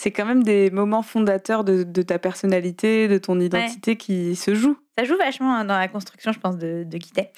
c'est 0.00 0.12
quand 0.12 0.24
même 0.26 0.44
des 0.44 0.70
moments 0.70 1.02
fondateurs 1.02 1.64
de, 1.64 1.82
de 1.82 2.02
ta 2.02 2.20
personnalité, 2.20 3.08
de 3.08 3.18
ton 3.18 3.40
identité 3.40 3.96
qui 3.96 4.36
se 4.36 4.54
jouent. 4.54 4.78
Ça 4.96 5.04
joue 5.04 5.16
vachement 5.16 5.52
hein, 5.56 5.64
dans 5.64 5.76
la 5.76 5.88
construction, 5.88 6.30
je 6.30 6.38
pense, 6.38 6.56
de, 6.56 6.84
de 6.84 6.98
qui 6.98 7.10
t'es, 7.10 7.32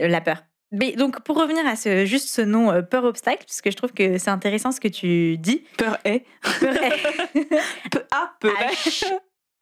euh, 0.00 0.08
la 0.08 0.22
peur. 0.22 0.42
Mais 0.72 0.92
donc, 0.92 1.20
pour 1.24 1.38
revenir 1.38 1.66
à 1.66 1.76
ce, 1.76 2.06
juste 2.06 2.28
ce 2.30 2.40
nom 2.40 2.70
euh, 2.72 2.80
peur 2.80 3.04
obstacle, 3.04 3.44
parce 3.46 3.60
que 3.60 3.70
je 3.70 3.76
trouve 3.76 3.92
que 3.92 4.16
c'est 4.16 4.30
intéressant 4.30 4.72
ce 4.72 4.80
que 4.80 4.88
tu 4.88 5.36
dis. 5.36 5.62
Peur 5.76 5.98
est. 6.04 6.24
Peur 6.58 6.74
est- 6.82 7.40
Peu- 7.92 8.04
ah, 8.12 8.32
peur 8.40 8.52
est. 8.62 8.72
H 8.88 9.04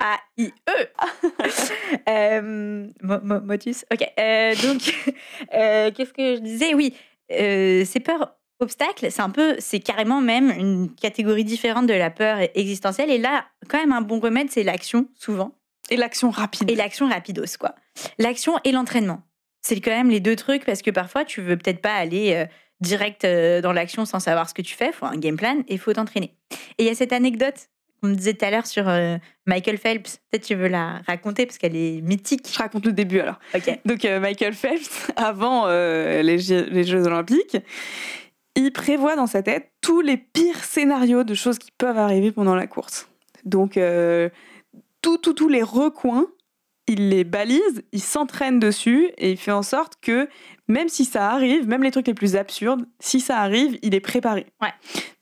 A 0.01 0.17
I 0.39 0.53
E. 0.71 0.87
Euh, 2.09 2.87
mo- 3.03 3.21
mo- 3.23 3.41
motus. 3.41 3.85
Ok. 3.93 4.03
euh, 4.19 4.55
donc, 4.63 4.81
qu'est-ce 5.95 6.13
que 6.13 6.37
je 6.37 6.41
disais? 6.41 6.75
Oui, 6.75 6.95
euh, 7.33 7.85
ces 7.85 8.01
peurs 8.59 8.65
obstacles, 8.67 9.11
c'est 9.11 9.23
un 9.23 9.31
peu, 9.31 9.57
c'est 9.59 9.81
carrément 9.81 10.21
même 10.21 10.51
une 10.51 10.95
catégorie 10.95 11.45
différente 11.45 11.87
de 11.87 11.95
la 11.95 12.11
peur 12.11 12.39
existentielle. 12.55 13.11
Et 13.11 13.19
là, 13.19 13.45
quand 13.69 13.79
même, 13.79 13.93
un 13.93 14.01
bon 14.01 14.21
remède, 14.21 14.51
c'est 14.51 14.63
l'action, 14.63 15.07
souvent. 15.19 15.53
Et 15.91 15.97
l'action 15.97 16.31
rapide. 16.31 16.71
Et 16.71 16.75
l'action 16.75 17.09
rapidos, 17.09 17.57
quoi. 17.59 17.75
L'action 18.19 18.55
et 18.65 18.73
l'entraînement. 18.73 19.23
C'est 19.63 19.81
quand 19.81 19.91
même 19.91 20.11
les 20.11 20.21
deux 20.21 20.37
trucs 20.37 20.65
parce 20.65 20.83
que 20.83 20.91
parfois, 20.91 21.25
tu 21.25 21.41
veux 21.43 21.57
peut-être 21.57 21.81
pas 21.81 21.95
aller 21.95 22.35
euh, 22.35 22.47
direct 22.81 23.25
euh, 23.25 23.61
dans 23.61 23.73
l'action 23.73 24.05
sans 24.05 24.21
savoir 24.21 24.49
ce 24.49 24.55
que 24.55 24.63
tu 24.63 24.75
fais. 24.75 24.87
Il 24.89 24.93
faut 24.93 25.07
un 25.07 25.17
game 25.17 25.37
plan 25.37 25.61
et 25.69 25.75
il 25.75 25.79
faut 25.79 25.93
t'entraîner. 25.93 26.35
Et 26.79 26.85
il 26.85 26.87
y 26.87 26.91
a 26.91 26.95
cette 26.95 27.13
anecdote 27.13 27.55
qu'on 28.03 28.09
me 28.09 28.15
disait 28.15 28.35
tout 28.35 28.45
à 28.45 28.51
l'heure 28.51 28.67
sur 28.67 28.89
euh, 28.89 29.17
Michael 29.47 29.79
Phelps. 29.79 30.19
Peut-être 30.31 30.45
tu 30.47 30.55
veux 30.55 30.69
la 30.69 31.01
raconter 31.07 31.47
parce 31.47 31.57
qu'elle 31.59 31.77
est 31.77 32.01
mythique. 32.03 32.47
Je 32.53 32.59
raconte 32.59 32.85
le 32.87 32.93
début 32.93 33.21
alors. 33.21 33.39
Ok. 33.55 33.79
Donc 33.87 34.05
euh, 34.05 34.21
Michael 34.21 34.53
Phelps, 34.55 35.11
avant 35.17 35.65
euh, 35.67 36.23
les, 36.23 36.39
Jeux- 36.39 36.69
les 36.71 36.85
Jeux 36.85 37.07
Olympiques, 37.07 37.57
il 38.57 38.73
prévoit 38.73 39.17
dans 39.17 39.27
sa 39.27 39.43
tête 39.43 39.73
tous 39.81 40.01
les 40.01 40.17
pires 40.17 40.63
scénarios 40.65 41.25
de 41.25 41.35
choses 41.35 41.59
qui 41.59 41.71
peuvent 41.77 41.99
arriver 41.99 42.33
pendant 42.33 42.55
la 42.55 42.67
course. 42.67 43.09
Donc 43.45 43.77
euh, 43.77 44.29
tout, 45.03 45.19
tout, 45.19 45.35
tous 45.35 45.49
les 45.49 45.63
recoins, 45.63 46.27
il 46.87 47.09
les 47.09 47.25
balise, 47.25 47.83
il 47.93 48.03
s'entraîne 48.03 48.59
dessus 48.61 49.11
et 49.19 49.33
il 49.33 49.37
fait 49.39 49.53
en 49.53 49.63
sorte 49.63 49.95
que 50.01 50.29
même 50.69 50.89
si 50.89 51.05
ça 51.05 51.31
arrive, 51.31 51.67
même 51.67 51.83
les 51.83 51.91
trucs 51.91 52.07
les 52.07 52.15
plus 52.15 52.37
absurdes, 52.37 52.87
si 53.01 53.21
ça 53.21 53.39
arrive, 53.39 53.79
il 53.83 53.95
est 53.95 54.01
préparé. 54.01 54.47
Ouais. 54.63 54.73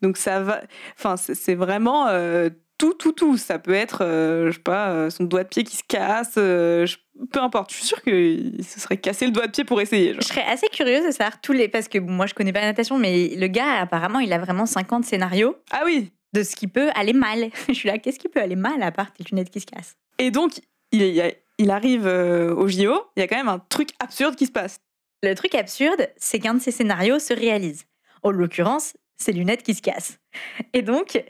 Donc 0.01 0.17
ça 0.17 0.41
va, 0.41 0.61
enfin 0.97 1.15
c'est 1.17 1.55
vraiment 1.55 2.07
euh, 2.07 2.49
tout, 2.77 2.93
tout, 2.93 3.11
tout. 3.13 3.37
Ça 3.37 3.59
peut 3.59 3.73
être, 3.73 3.99
euh, 4.03 4.47
je 4.51 4.55
sais 4.57 4.63
pas, 4.63 4.89
euh, 4.91 5.09
son 5.09 5.23
doigt 5.23 5.43
de 5.43 5.49
pied 5.49 5.63
qui 5.63 5.77
se 5.77 5.83
casse, 5.87 6.33
euh, 6.37 6.85
je- 6.85 6.97
peu 7.31 7.39
importe. 7.41 7.71
Je 7.71 7.75
suis 7.77 7.85
sûre 7.85 8.01
qu'il 8.01 8.63
se 8.63 8.79
serait 8.79 8.97
cassé 8.97 9.25
le 9.25 9.31
doigt 9.31 9.47
de 9.47 9.51
pied 9.51 9.63
pour 9.63 9.79
essayer. 9.81 10.13
genre. 10.13 10.21
Je 10.21 10.27
serais 10.27 10.43
assez 10.45 10.67
curieuse 10.67 11.05
de 11.05 11.11
savoir 11.11 11.39
tous 11.41 11.53
les. 11.53 11.67
Parce 11.67 11.87
que 11.87 11.99
bon, 11.99 12.11
moi, 12.11 12.25
je 12.25 12.33
connais 12.33 12.53
pas 12.53 12.61
la 12.61 12.67
natation, 12.67 12.97
mais 12.97 13.29
le 13.35 13.47
gars, 13.47 13.81
apparemment, 13.81 14.19
il 14.19 14.31
a 14.33 14.39
vraiment 14.39 14.65
50 14.65 15.05
scénarios 15.05 15.55
Ah 15.71 15.83
oui. 15.85 16.11
de 16.33 16.43
ce 16.43 16.55
qui 16.55 16.67
peut 16.67 16.89
aller 16.95 17.13
mal. 17.13 17.49
Je 17.67 17.73
suis 17.73 17.87
là, 17.89 17.97
qu'est-ce 17.97 18.19
qui 18.19 18.29
peut 18.29 18.41
aller 18.41 18.55
mal 18.55 18.81
à 18.83 18.91
part 18.91 19.13
tes 19.13 19.23
lunettes 19.23 19.49
qui 19.51 19.59
se 19.59 19.65
cassent? 19.65 19.95
Et 20.19 20.31
donc 20.31 20.53
il 20.91 21.71
arrive 21.71 22.05
euh, 22.07 22.53
au 22.55 22.67
JO. 22.67 23.01
Il 23.15 23.19
y 23.19 23.21
a 23.23 23.27
quand 23.27 23.35
même 23.37 23.49
un 23.49 23.59
truc 23.59 23.89
absurde 23.99 24.35
qui 24.35 24.45
se 24.45 24.51
passe. 24.51 24.79
Le 25.23 25.33
truc 25.35 25.55
absurde, 25.55 26.07
c'est 26.17 26.39
qu'un 26.39 26.55
de 26.55 26.61
ces 26.61 26.71
scénarios 26.71 27.19
se 27.19 27.33
réalise. 27.33 27.85
En 28.23 28.31
l'occurrence, 28.31 28.93
ses 29.17 29.31
lunettes 29.31 29.63
qui 29.63 29.73
se 29.73 29.81
cassent. 29.81 30.19
Et 30.73 30.81
donc, 30.81 31.23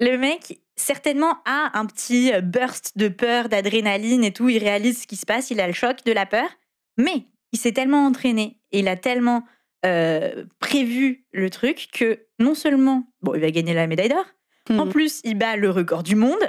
le 0.00 0.16
mec, 0.16 0.58
certainement, 0.76 1.38
a 1.44 1.78
un 1.78 1.86
petit 1.86 2.32
burst 2.42 2.96
de 2.96 3.08
peur, 3.08 3.48
d'adrénaline 3.48 4.24
et 4.24 4.32
tout. 4.32 4.48
Il 4.48 4.58
réalise 4.58 5.02
ce 5.02 5.06
qui 5.06 5.16
se 5.16 5.26
passe, 5.26 5.50
il 5.50 5.60
a 5.60 5.66
le 5.66 5.72
choc 5.72 5.98
de 6.04 6.12
la 6.12 6.26
peur. 6.26 6.48
Mais 6.96 7.26
il 7.52 7.58
s'est 7.58 7.72
tellement 7.72 8.06
entraîné 8.06 8.58
et 8.72 8.80
il 8.80 8.88
a 8.88 8.96
tellement 8.96 9.44
euh, 9.86 10.44
prévu 10.60 11.24
le 11.32 11.50
truc 11.50 11.88
que 11.92 12.20
non 12.38 12.54
seulement, 12.54 13.06
bon, 13.22 13.34
il 13.34 13.40
va 13.40 13.50
gagner 13.50 13.74
la 13.74 13.86
médaille 13.86 14.08
d'or, 14.08 14.24
en 14.70 14.86
Mhm. 14.86 14.92
plus, 14.92 15.20
il 15.24 15.36
bat 15.36 15.56
le 15.56 15.68
record 15.68 16.02
du 16.02 16.16
monde. 16.16 16.40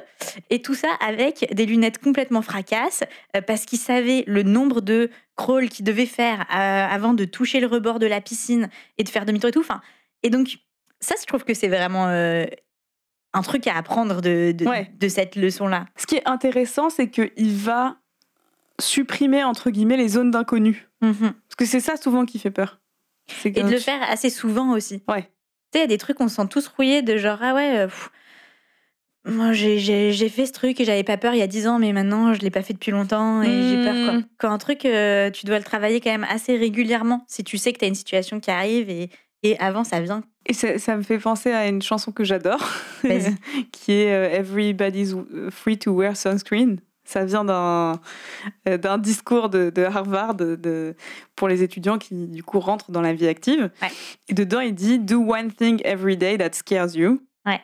Et 0.49 0.61
tout 0.61 0.73
ça 0.73 0.87
avec 1.05 1.53
des 1.53 1.65
lunettes 1.65 1.97
complètement 1.97 2.41
fracasses, 2.41 3.03
euh, 3.35 3.41
parce 3.41 3.65
qu'il 3.65 3.77
savait 3.77 4.23
le 4.25 4.41
nombre 4.43 4.79
de 4.79 5.09
crawls 5.35 5.67
qu'il 5.67 5.83
devait 5.83 6.05
faire 6.05 6.41
euh, 6.49 6.53
avant 6.53 7.13
de 7.13 7.25
toucher 7.25 7.59
le 7.59 7.67
rebord 7.67 7.99
de 7.99 8.05
la 8.07 8.21
piscine 8.21 8.69
et 8.97 9.03
de 9.03 9.09
faire 9.09 9.25
demi-tour 9.25 9.49
et 9.49 9.51
tout. 9.51 9.59
Enfin, 9.59 9.81
et 10.23 10.29
donc, 10.29 10.59
ça, 11.01 11.15
je 11.19 11.25
trouve 11.25 11.43
que 11.43 11.53
c'est 11.53 11.67
vraiment 11.67 12.07
un 13.35 13.41
truc 13.41 13.67
à 13.67 13.75
apprendre 13.77 14.21
de, 14.21 14.51
de, 14.57 14.65
Ouais. 14.65 14.91
de 14.99 15.07
cette 15.07 15.35
leçon-là. 15.35 15.85
Ce 15.97 16.07
qui 16.07 16.15
est 16.15 16.27
intéressant, 16.27 16.89
c'est 16.89 17.09
qu'il 17.09 17.51
va 17.55 17.97
supprimer 18.81 19.43
entre 19.43 19.69
guillemets 19.69 19.97
les 19.97 20.07
zones 20.09 20.31
d'inconnu. 20.31 20.87
Mhm. 21.01 21.13
Parce 21.33 21.55
que 21.57 21.65
c'est 21.65 21.79
ça 21.79 21.97
souvent 21.97 22.25
qui 22.25 22.39
fait 22.39 22.51
peur. 22.51 22.79
Et 23.43 23.51
de 23.51 23.69
le 23.69 23.77
faire 23.77 24.01
assez 24.09 24.29
souvent 24.29 24.71
aussi. 24.73 25.03
Ouais. 25.07 25.23
Tu 25.23 25.27
sais, 25.27 25.79
il 25.79 25.81
y 25.81 25.83
a 25.83 25.87
des 25.87 25.97
trucs, 25.97 26.19
on 26.21 26.27
se 26.27 26.35
sent 26.35 26.47
tous 26.49 26.67
rouillés 26.67 27.01
de 27.01 27.17
genre, 27.17 27.39
ah 27.41 27.53
ouais, 27.55 27.77
euh, 27.79 27.87
pff, 27.87 28.09
moi 29.27 29.51
j'ai- 29.53 29.79
fait 30.29 30.45
ce 30.45 30.51
truc 30.51 30.79
et 30.79 30.85
j'avais 30.85 31.03
pas 31.03 31.17
peur 31.17 31.33
il 31.33 31.39
y 31.39 31.41
a 31.41 31.47
10 31.47 31.67
ans, 31.67 31.79
mais 31.79 31.91
maintenant 31.93 32.33
je 32.33 32.41
l'ai 32.41 32.51
pas 32.51 32.61
fait 32.61 32.73
depuis 32.73 32.91
longtemps 32.91 33.41
et 33.41 33.47
j'ai 33.47 33.83
peur 33.83 33.93
quoi. 34.05 34.13
Mm. 34.19 34.25
Quand 34.37 34.51
un 34.51 34.57
truc, 34.59 34.85
euh, 34.85 35.31
tu 35.31 35.45
dois 35.47 35.57
le 35.57 35.63
travailler 35.63 35.99
quand 35.99 36.11
même 36.11 36.25
assez 36.29 36.55
régulièrement 36.57 37.25
si 37.27 37.43
tu 37.43 37.57
sais 37.57 37.73
que 37.73 37.79
tu 37.79 37.85
as 37.85 37.87
une 37.87 37.95
situation 37.95 38.39
qui 38.39 38.51
arrive 38.51 38.89
et, 38.89 39.09
et 39.43 39.57
avant 39.59 39.83
ça 39.83 39.99
vient. 40.01 40.23
Et 40.45 40.53
ça, 40.53 40.77
ça 40.77 40.95
me 40.95 41.01
fait 41.01 41.17
penser 41.17 41.51
à 41.51 41.67
une 41.67 41.81
chanson 41.81 42.11
que 42.11 42.23
j'adore, 42.23 42.63
qui 43.71 43.91
est 43.91 44.13
euh, 44.13 44.29
Everybody's 44.29 45.15
Free 45.49 45.77
to 45.77 45.91
Wear 45.91 46.15
Sunscreen. 46.15 46.79
Ça 47.05 47.23
vient 47.23 47.45
d'un 47.45 47.99
euh, 48.67 48.97
discours 48.97 49.49
de, 49.49 49.69
de 49.69 49.83
Harvard 49.83 50.33
de, 50.33 50.95
pour 51.35 51.47
les 51.47 51.61
étudiants 51.61 51.99
qui, 51.99 52.27
du 52.27 52.43
coup, 52.43 52.59
rentrent 52.59 52.91
dans 52.91 53.01
la 53.01 53.13
vie 53.13 53.27
active. 53.27 53.69
Ouais. 53.81 53.91
Et 54.27 54.33
dedans, 54.33 54.59
il 54.59 54.73
dit 54.73 54.97
Do 54.97 55.21
one 55.21 55.51
thing 55.51 55.81
every 55.85 56.17
day 56.17 56.37
that 56.37 56.53
scares 56.53 56.95
you. 56.95 57.21
Ouais. 57.45 57.61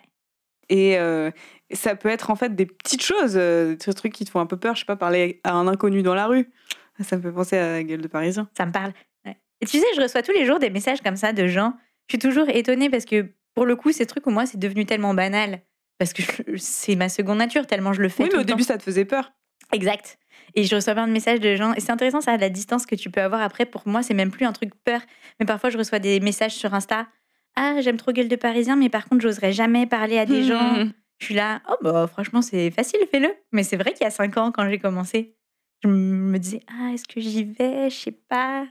Et 0.70 0.98
euh, 1.00 1.32
ça 1.72 1.96
peut 1.96 2.10
être 2.10 2.30
en 2.30 2.36
fait 2.36 2.56
des 2.56 2.68
petites 2.68 3.02
choses, 3.02 3.34
euh, 3.36 3.76
des 3.76 3.94
trucs 3.94 4.14
qui 4.14 4.26
te 4.26 4.30
font 4.30 4.40
un 4.40 4.46
peu 4.46 4.58
peur. 4.58 4.76
Je 4.76 4.82
sais 4.82 4.86
pas, 4.86 4.96
parler 4.96 5.42
à 5.44 5.54
un 5.54 5.68
inconnu 5.68 6.04
dans 6.04 6.16
la 6.16 6.28
rue. 6.28 6.52
Ça 7.00 7.18
me 7.18 7.22
fait 7.24 7.32
penser 7.32 7.58
à 7.58 7.72
la 7.72 7.84
gueule 7.84 8.02
de 8.02 8.08
Parisien. 8.08 8.48
Ça 8.56 8.68
me 8.68 8.72
parle. 8.72 8.94
Ouais. 9.26 9.38
Et 9.60 9.66
tu 9.66 9.80
sais, 9.80 9.86
je 9.96 10.02
reçois 10.02 10.22
tous 10.22 10.34
les 10.34 10.46
jours 10.46 10.60
des 10.60 10.70
messages 10.70 11.02
comme 11.02 11.16
ça 11.16 11.34
de 11.34 11.48
gens. 11.48 11.74
Je 12.08 12.14
suis 12.14 12.20
toujours 12.20 12.50
étonnée 12.50 12.90
parce 12.90 13.06
que 13.06 13.34
pour 13.56 13.66
le 13.66 13.76
coup, 13.76 13.92
ces 13.92 14.06
trucs, 14.06 14.26
moi, 14.28 14.46
c'est 14.46 14.58
devenu 14.60 14.86
tellement 14.86 15.14
banal. 15.14 15.62
Parce 15.98 16.14
que 16.14 16.24
c'est 16.58 16.96
ma 16.96 17.10
seconde 17.10 17.38
nature, 17.38 17.68
tellement 17.68 17.94
je 17.94 18.02
le 18.02 18.10
fais. 18.10 18.24
Oui, 18.24 18.30
tout 18.30 18.38
mais 18.38 18.42
au 18.44 18.46
temps. 18.46 18.54
début, 18.56 18.64
ça 18.64 18.78
te 18.78 18.84
faisait 18.84 19.06
peur. 19.06 19.32
Exact. 19.72 20.18
Et 20.56 20.64
je 20.64 20.76
reçois 20.76 20.94
plein 20.94 21.08
de 21.08 21.14
messages 21.14 21.40
de 21.40 21.56
gens. 21.56 21.74
Et 21.76 21.80
c'est 21.80 21.92
intéressant, 21.92 22.22
ça, 22.22 22.36
la 22.38 22.50
distance 22.50 22.86
que 22.86 22.96
tu 22.96 23.10
peux 23.12 23.22
avoir 23.22 23.42
après. 23.42 23.66
Pour 23.66 23.88
moi, 23.88 24.02
c'est 24.04 24.14
même 24.14 24.32
plus 24.32 24.46
un 24.46 24.52
truc 24.52 24.72
peur. 24.84 25.02
Mais 25.40 25.46
parfois, 25.46 25.70
je 25.70 25.78
reçois 25.78 26.00
des 26.00 26.20
messages 26.20 26.56
sur 26.56 26.74
Insta. 26.74 27.08
Ah, 27.56 27.76
j'aime 27.82 27.98
trop 27.98 28.12
gueule 28.12 28.28
de 28.30 28.36
parisien, 28.36 28.76
mais 28.76 28.90
par 28.90 29.08
contre, 29.08 29.22
j'oserais 29.22 29.54
jamais 29.54 29.86
parler 29.86 30.18
à 30.18 30.26
des 30.26 30.44
gens. 30.48 30.86
Je 31.20 31.26
suis 31.26 31.36
là, 31.36 31.62
oh, 31.70 31.76
bah, 31.84 32.08
franchement, 32.08 32.42
c'est 32.42 32.72
facile, 32.72 33.00
fais-le. 33.12 33.30
Mais 33.52 33.64
c'est 33.64 33.78
vrai 33.78 33.94
qu'il 33.94 34.04
y 34.04 34.08
a 34.08 34.12
cinq 34.12 34.38
ans, 34.38 34.52
quand 34.52 34.68
j'ai 34.70 34.80
commencé, 34.80 35.36
je 35.84 35.88
me 35.90 36.38
disais, 36.40 36.62
ah, 36.68 36.92
est-ce 36.94 37.06
que 37.06 37.22
j'y 37.22 37.44
vais? 37.44 37.90
Je 37.92 37.96
sais 37.96 38.12
pas. 38.12 38.66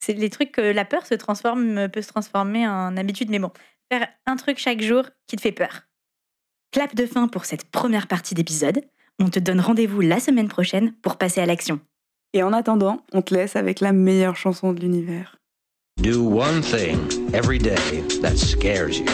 C'est 0.00 0.12
les 0.12 0.30
trucs 0.30 0.52
que 0.52 0.60
la 0.60 0.84
peur 0.84 1.06
se 1.06 1.14
transforme, 1.14 1.88
peut 1.88 2.02
se 2.02 2.08
transformer 2.08 2.66
en 2.66 2.96
habitude. 2.96 3.30
Mais 3.30 3.38
bon, 3.38 3.50
faire 3.90 4.08
un 4.26 4.36
truc 4.36 4.58
chaque 4.58 4.80
jour 4.80 5.04
qui 5.26 5.36
te 5.36 5.42
fait 5.42 5.52
peur. 5.52 5.82
Clap 6.72 6.94
de 6.94 7.06
fin 7.06 7.28
pour 7.28 7.44
cette 7.44 7.64
première 7.70 8.06
partie 8.06 8.34
d'épisode. 8.34 8.82
On 9.18 9.30
te 9.30 9.38
donne 9.38 9.60
rendez-vous 9.60 10.00
la 10.00 10.20
semaine 10.20 10.48
prochaine 10.48 10.94
pour 11.02 11.16
passer 11.16 11.40
à 11.40 11.46
l'action. 11.46 11.80
Et 12.34 12.42
en 12.42 12.52
attendant, 12.52 13.04
on 13.12 13.22
te 13.22 13.34
laisse 13.34 13.56
avec 13.56 13.80
la 13.80 13.92
meilleure 13.92 14.36
chanson 14.36 14.72
de 14.72 14.80
l'univers. 14.80 15.38
Do 16.00 16.22
one 16.22 16.60
thing 16.60 16.98
every 17.34 17.58
day 17.58 18.04
that 18.22 18.36
scares 18.36 18.98
you. 18.98 19.06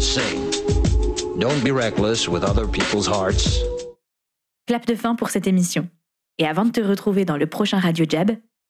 Sing. 0.00 0.50
Don't 1.38 1.62
be 1.62 1.70
reckless 1.70 2.26
with 2.28 2.42
other 2.42 2.66
people's 2.66 3.06
hearts. 3.06 3.60
Clap 4.66 4.86
de 4.86 4.96
fin 4.96 5.14
pour 5.14 5.30
cette 5.30 5.46
émission. 5.46 5.88
Et 6.38 6.46
avant 6.46 6.64
de 6.64 6.70
te 6.70 6.80
retrouver 6.80 7.24
dans 7.24 7.36
le 7.36 7.46
prochain 7.46 7.78
Radio 7.78 8.04
Jab, 8.08 8.32